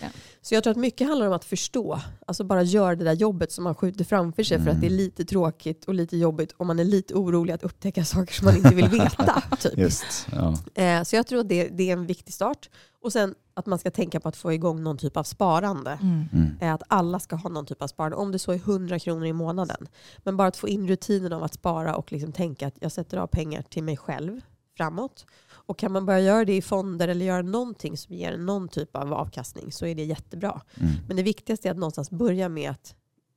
Ja. 0.00 0.06
Så 0.42 0.54
jag 0.54 0.62
tror 0.64 0.70
att 0.70 0.76
mycket 0.76 1.06
handlar 1.08 1.26
om 1.26 1.32
att 1.32 1.44
förstå, 1.44 2.00
alltså 2.26 2.44
bara 2.44 2.62
göra 2.62 2.96
det 2.96 3.04
där 3.04 3.12
jobbet 3.12 3.52
som 3.52 3.64
man 3.64 3.74
skjuter 3.74 4.04
framför 4.04 4.42
sig 4.42 4.62
för 4.62 4.70
att 4.70 4.80
det 4.80 4.86
är 4.86 4.90
Mm. 4.90 4.96
lite 4.96 5.24
tråkigt 5.24 5.84
och 5.84 5.94
lite 5.94 6.16
jobbigt 6.16 6.52
och 6.52 6.66
man 6.66 6.78
är 6.78 6.84
lite 6.84 7.14
orolig 7.14 7.52
att 7.54 7.62
upptäcka 7.62 8.04
saker 8.04 8.34
som 8.34 8.44
man 8.44 8.56
inte 8.56 8.74
vill 8.74 8.88
veta. 8.88 9.42
typ. 9.60 9.78
Just. 9.78 10.26
Ja. 10.32 10.54
Eh, 10.82 11.02
Så 11.02 11.16
jag 11.16 11.26
tror 11.26 11.40
att 11.40 11.48
det, 11.48 11.68
det 11.68 11.88
är 11.88 11.92
en 11.92 12.06
viktig 12.06 12.34
start. 12.34 12.70
Och 13.02 13.12
sen 13.12 13.34
att 13.54 13.66
man 13.66 13.78
ska 13.78 13.90
tänka 13.90 14.20
på 14.20 14.28
att 14.28 14.36
få 14.36 14.52
igång 14.52 14.82
någon 14.82 14.98
typ 14.98 15.16
av 15.16 15.22
sparande. 15.22 15.98
Mm. 16.02 16.24
Mm. 16.32 16.56
är 16.60 16.72
att 16.72 16.82
alla 16.88 17.20
ska 17.20 17.36
ha 17.36 17.50
någon 17.50 17.66
typ 17.66 17.82
av 17.82 17.86
sparande, 17.86 18.16
om 18.16 18.32
det 18.32 18.38
så 18.38 18.52
är 18.52 18.56
100 18.56 18.98
kronor 18.98 19.26
i 19.26 19.32
månaden. 19.32 19.88
Men 20.18 20.36
bara 20.36 20.48
att 20.48 20.56
få 20.56 20.68
in 20.68 20.88
rutinen 20.88 21.32
av 21.32 21.42
att 21.42 21.54
spara 21.54 21.96
och 21.96 22.12
liksom 22.12 22.32
tänka 22.32 22.66
att 22.66 22.74
jag 22.80 22.92
sätter 22.92 23.16
av 23.16 23.26
pengar 23.26 23.62
till 23.62 23.84
mig 23.84 23.96
själv 23.96 24.40
framåt. 24.76 25.26
Och 25.66 25.78
kan 25.78 25.92
man 25.92 26.06
börja 26.06 26.20
göra 26.20 26.44
det 26.44 26.56
i 26.56 26.62
fonder 26.62 27.08
eller 27.08 27.26
göra 27.26 27.42
någonting 27.42 27.96
som 27.96 28.14
ger 28.14 28.36
någon 28.36 28.68
typ 28.68 28.96
av 28.96 29.12
avkastning 29.12 29.72
så 29.72 29.86
är 29.86 29.94
det 29.94 30.04
jättebra. 30.04 30.60
Mm. 30.74 30.92
Men 31.08 31.16
det 31.16 31.22
viktigaste 31.22 31.68
är 31.68 31.70
att 31.70 31.78
någonstans 31.78 32.10
börja 32.10 32.48
med 32.48 32.70
att 32.70 32.94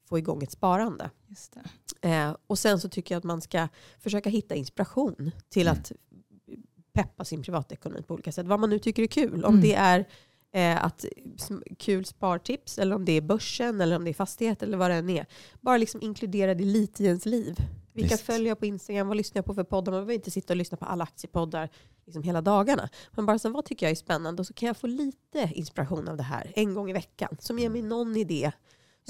få 0.09 0.17
igång 0.17 0.43
ett 0.43 0.51
sparande. 0.51 1.09
Just 1.27 1.57
det. 2.01 2.09
Eh, 2.09 2.35
och 2.47 2.59
sen 2.59 2.79
så 2.79 2.89
tycker 2.89 3.15
jag 3.15 3.17
att 3.19 3.23
man 3.23 3.41
ska 3.41 3.67
försöka 3.99 4.29
hitta 4.29 4.55
inspiration 4.55 5.31
till 5.49 5.67
Mm. 5.67 5.79
att 5.79 5.91
peppa 7.03 7.25
sin 7.25 7.43
privatekonomi 7.43 8.01
på 8.01 8.13
olika 8.13 8.31
sätt. 8.31 8.45
Vad 8.47 8.59
man 8.59 8.69
nu 8.69 8.79
tycker 8.79 9.03
är 9.03 9.07
kul. 9.07 9.43
Om 9.45 9.53
Mm. 9.53 9.61
det 9.61 9.73
är 9.75 10.05
eh, 10.53 10.85
att, 10.85 11.05
kul 11.79 12.05
spartips 12.05 12.77
eller 12.77 12.95
om 12.95 13.05
det 13.05 13.11
är 13.11 13.21
börsen 13.21 13.81
eller 13.81 13.95
om 13.95 14.03
det 14.03 14.11
är 14.11 14.13
fastighet 14.13 14.63
eller 14.63 14.77
vad 14.77 14.89
det 14.91 14.95
än 14.95 15.09
är. 15.09 15.25
Bara 15.61 15.77
liksom 15.77 16.01
inkludera 16.01 16.53
det 16.53 16.63
lite 16.63 17.03
i 17.03 17.05
ens 17.07 17.25
liv. 17.25 17.55
Vilka 17.93 18.15
Visst. 18.15 18.25
följer 18.25 18.47
jag 18.47 18.59
på 18.59 18.65
Instagram? 18.65 19.07
Vad 19.07 19.17
lyssnar 19.17 19.37
jag 19.39 19.45
på 19.45 19.53
för 19.53 19.63
poddar? 19.63 19.91
Man 19.91 19.97
behöver 19.99 20.13
inte 20.13 20.31
sitta 20.31 20.53
och 20.53 20.57
lyssna 20.57 20.77
på 20.77 20.85
alla 20.85 21.03
aktiepoddar 21.03 21.69
liksom 22.05 22.23
hela 22.23 22.41
dagarna. 22.41 22.89
Men 23.15 23.25
bara 23.25 23.39
så, 23.39 23.49
vad 23.49 23.65
tycker 23.65 23.85
jag 23.85 23.91
är 23.91 23.95
spännande? 23.95 24.41
Och 24.41 24.47
så 24.47 24.53
kan 24.53 24.67
jag 24.67 24.77
få 24.77 24.87
lite 24.87 25.51
inspiration 25.53 26.07
av 26.07 26.17
det 26.17 26.23
här 26.23 26.51
en 26.55 26.73
gång 26.73 26.89
i 26.89 26.93
veckan. 26.93 27.37
Som 27.39 27.59
ger 27.59 27.69
mig 27.69 27.81
någon 27.81 28.17
idé 28.17 28.51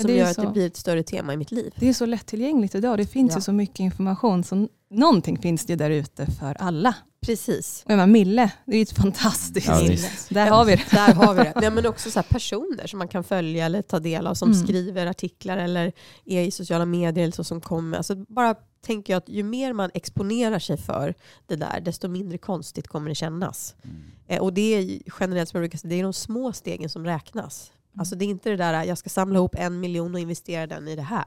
som 0.01 0.11
gör 0.11 0.25
att 0.25 0.35
så. 0.35 0.41
det 0.41 0.47
blir 0.51 0.67
ett 0.67 0.75
större 0.77 1.03
tema 1.03 1.33
i 1.33 1.37
mitt 1.37 1.51
liv. 1.51 1.73
Det 1.79 1.89
är 1.89 1.93
så 1.93 2.05
lättillgängligt 2.05 2.75
idag. 2.75 2.97
Det 2.97 3.05
finns 3.07 3.31
Ja. 3.31 3.37
ju 3.37 3.41
så 3.41 3.51
mycket 3.53 3.79
information. 3.79 4.43
Så 4.43 4.67
någonting 4.89 5.37
finns 5.37 5.65
det 5.65 5.75
där 5.75 5.89
ute 5.89 6.25
för 6.31 6.55
alla. 6.59 6.95
Precis. 7.21 7.83
Och 7.85 7.91
jag 7.91 7.97
menar, 7.97 8.07
Mille, 8.07 8.51
det 8.65 8.75
är 8.75 8.79
ju 8.79 8.85
fantastiskt. 8.85 9.67
Ja. 9.67 9.81
Där 10.29 10.47
har 10.49 10.65
vi 10.65 10.75
det. 10.75 10.83
Där 10.91 11.13
har 11.13 11.33
vi 11.33 11.43
det. 11.43 11.53
Nej, 11.55 11.71
men 11.71 11.85
också 11.85 12.11
så 12.11 12.19
här 12.19 12.27
personer 12.29 12.87
som 12.87 12.99
man 12.99 13.07
kan 13.07 13.23
följa 13.23 13.65
eller 13.65 13.81
ta 13.81 13.99
del 13.99 14.27
av 14.27 14.33
som 14.33 14.51
Mm. 14.51 14.63
skriver 14.63 15.05
artiklar 15.07 15.57
eller 15.57 15.91
är 16.25 16.41
i 16.41 16.51
sociala 16.51 16.85
medier 16.85 17.23
eller 17.23 17.31
så 17.33 17.43
som 17.43 17.61
kommer. 17.61 17.97
Alltså 17.97 18.15
bara 18.15 18.55
tänker 18.85 19.13
jag 19.13 19.17
att 19.17 19.29
ju 19.29 19.43
mer 19.43 19.73
man 19.73 19.91
exponerar 19.93 20.59
sig 20.59 20.77
för 20.77 21.13
det 21.47 21.55
där, 21.55 21.79
desto 21.81 22.07
mindre 22.07 22.37
konstigt 22.37 22.87
kommer 22.87 23.09
det 23.09 23.15
kännas. 23.15 23.75
Mm. 23.83 23.97
Eh, 24.27 24.41
och 24.41 24.53
det 24.53 24.61
är 24.75 24.99
generellt 25.19 25.49
som 25.49 25.57
jag 25.57 25.61
brukar 25.61 25.77
säga, 25.77 25.89
det 25.89 25.99
är 25.99 26.03
de 26.03 26.13
små 26.13 26.53
stegen 26.53 26.89
som 26.89 27.05
räknas. 27.05 27.71
Mm. 27.93 27.99
Alltså 27.99 28.15
det 28.15 28.25
är 28.25 28.27
inte 28.29 28.49
det 28.49 28.57
där 28.57 28.83
jag 28.83 28.97
ska 28.97 29.09
samla 29.09 29.39
ihop 29.39 29.55
en 29.55 29.79
miljon 29.79 30.13
och 30.13 30.19
investera 30.19 30.67
den 30.67 30.87
i 30.87 30.95
det 30.95 31.01
här. 31.01 31.25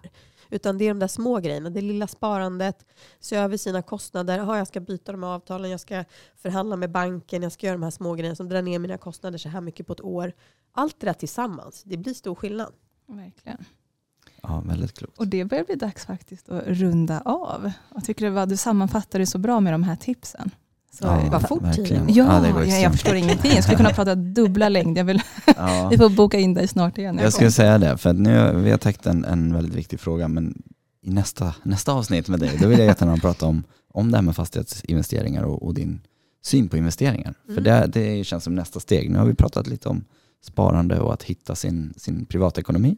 Utan 0.51 0.79
det 0.79 0.85
är 0.85 0.89
de 0.89 0.99
där 0.99 1.09
små 1.09 1.39
grejerna, 1.41 1.71
det 1.71 1.81
lilla 1.81 2.07
sparandet, 2.07 2.87
se 3.21 3.37
över 3.37 3.57
sina 3.57 3.83
kostnader. 3.83 4.39
Aha, 4.39 4.59
jag 4.59 4.67
ska 4.67 4.81
byta 4.81 5.13
de 5.13 5.23
här 5.23 5.31
avtalen, 5.31 5.71
jag 5.71 5.81
ska 5.81 6.05
förhandla 6.37 6.77
med 6.77 6.91
banken, 6.91 7.43
jag 7.43 7.53
ska 7.53 7.67
göra 7.67 7.77
de 7.77 7.83
här 7.83 7.91
små 7.91 8.15
grejerna 8.15 8.37
som 8.37 8.49
drar 8.49 8.63
ner 8.63 8.79
mina 8.79 8.99
kostnader 8.99 9.39
så 9.39 9.49
här 9.49 9.61
mycket 9.61 9.87
på 9.87 9.93
ett 9.93 10.01
år. 10.01 10.33
Allt 10.73 11.01
det 11.01 11.07
där 11.07 11.15
tillsammans, 11.15 11.83
det 11.83 11.97
blir 11.97 12.15
stor 12.15 12.35
skillnad. 12.35 12.73
Verkligen. 13.07 13.65
Ja, 14.43 14.63
väldigt 14.67 14.99
klokt. 14.99 15.19
Och 15.19 15.27
det 15.27 15.45
börjar 15.45 15.65
bli 15.65 15.75
dags 15.75 16.07
faktiskt 16.07 16.49
att 16.49 16.63
runda 16.67 17.21
av. 17.21 17.73
Jag 17.95 18.05
tycker 18.05 18.25
det 18.25 18.31
var, 18.31 18.47
du 18.47 18.57
sammanfattade 18.57 19.23
det 19.23 19.27
så 19.27 19.39
bra 19.39 19.61
med 19.61 19.75
de 19.75 19.83
här 19.83 19.97
tipsen. 19.97 20.51
Så, 20.93 21.05
Ja, 21.05 21.29
vad 21.33 21.49
fort 21.49 21.73
tiden 21.75 22.09
Ja, 22.09 22.49
Ja, 22.49 22.65
jag 22.65 22.93
förstår 22.93 23.15
ingenting. 23.15 23.51
Jag 23.55 23.63
skulle 23.65 23.77
kunna 23.77 23.91
prata 23.91 24.15
dubbla 24.15 24.69
längd. 24.69 24.99
Jag 24.99 25.05
vill, 25.05 25.23
Ja. 25.57 25.89
vi 25.91 25.99
får 25.99 26.09
boka 26.09 26.39
in 26.39 26.55
dig 26.55 26.69
snart 26.69 26.99
igen. 26.99 27.19
Jag 27.23 27.33
skulle 27.33 27.51
säga 27.51 27.79
det, 27.79 27.97
för 27.97 28.11
att 28.11 28.17
nu, 28.17 28.53
vi 28.57 28.71
har 28.71 28.79
täckt 28.79 29.07
en, 29.07 29.25
en 29.25 29.55
väldigt 29.55 29.75
viktig 29.75 30.01
fråga, 30.01 30.29
men 30.29 30.63
i 31.03 31.11
nästa, 31.11 31.55
nästa 31.63 31.93
avsnitt 31.93 32.29
med 32.29 32.41
dig, 32.41 32.59
då 32.61 32.69
vill 32.69 32.79
jag 32.79 32.87
jättegärna 32.87 33.17
prata 33.17 33.47
om, 33.47 33.63
om 33.93 34.11
det 34.11 34.17
här 34.17 34.23
med 34.23 34.37
fastighetsinvesteringar 34.37 35.43
och, 35.43 35.63
och 35.63 35.75
din 35.75 36.01
syn 36.43 36.69
på 36.69 36.77
investeringar. 36.77 37.35
För 37.47 37.53
Mm. 37.53 37.65
det, 37.65 37.87
det 37.87 38.25
känns 38.25 38.45
som 38.45 38.55
nästa 38.55 38.81
steg. 38.81 39.11
Nu 39.11 39.19
har 39.19 39.27
vi 39.27 39.35
pratat 39.35 39.67
lite 39.67 39.89
om 39.89 40.05
sparande 40.47 41.01
och 41.01 41.13
att 41.13 41.23
hitta 41.23 41.55
sin, 41.55 41.95
sin 41.97 42.27
privatekonomi. 42.27 42.97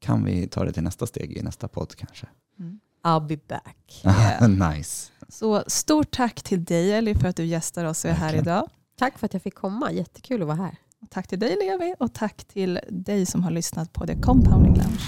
Kan 0.00 0.24
vi 0.24 0.46
ta 0.48 0.64
det 0.64 0.72
till 0.72 0.82
nästa 0.82 1.06
steg 1.06 1.36
i 1.36 1.42
nästa 1.42 1.68
podd 1.68 1.96
kanske? 1.96 2.26
Mm. 2.60 2.78
I'll 3.04 3.26
be 3.26 3.36
back. 3.48 4.02
Yeah. 4.04 4.48
nice. 4.76 5.10
Så 5.32 5.64
stort 5.66 6.10
tack 6.10 6.42
till 6.42 6.64
dig 6.64 6.92
Ellie 6.92 7.14
för 7.14 7.28
att 7.28 7.36
du 7.36 7.44
gästar 7.44 7.84
oss 7.84 8.04
och 8.04 8.10
är 8.10 8.14
här 8.14 8.34
idag. 8.34 8.68
Tack 8.98 9.18
för 9.18 9.26
att 9.26 9.32
jag 9.32 9.42
fick 9.42 9.54
komma. 9.54 9.92
Jättekul 9.92 10.42
att 10.42 10.48
vara 10.48 10.56
här. 10.56 10.76
Tack 11.10 11.28
till 11.28 11.38
dig 11.38 11.56
Levi 11.56 11.94
och 11.98 12.14
tack 12.14 12.44
till 12.44 12.80
dig 12.88 13.26
som 13.26 13.42
har 13.42 13.50
lyssnat 13.50 13.92
på 13.92 14.06
The 14.06 14.14
Compounding 14.14 14.74
Lounge. 14.74 15.00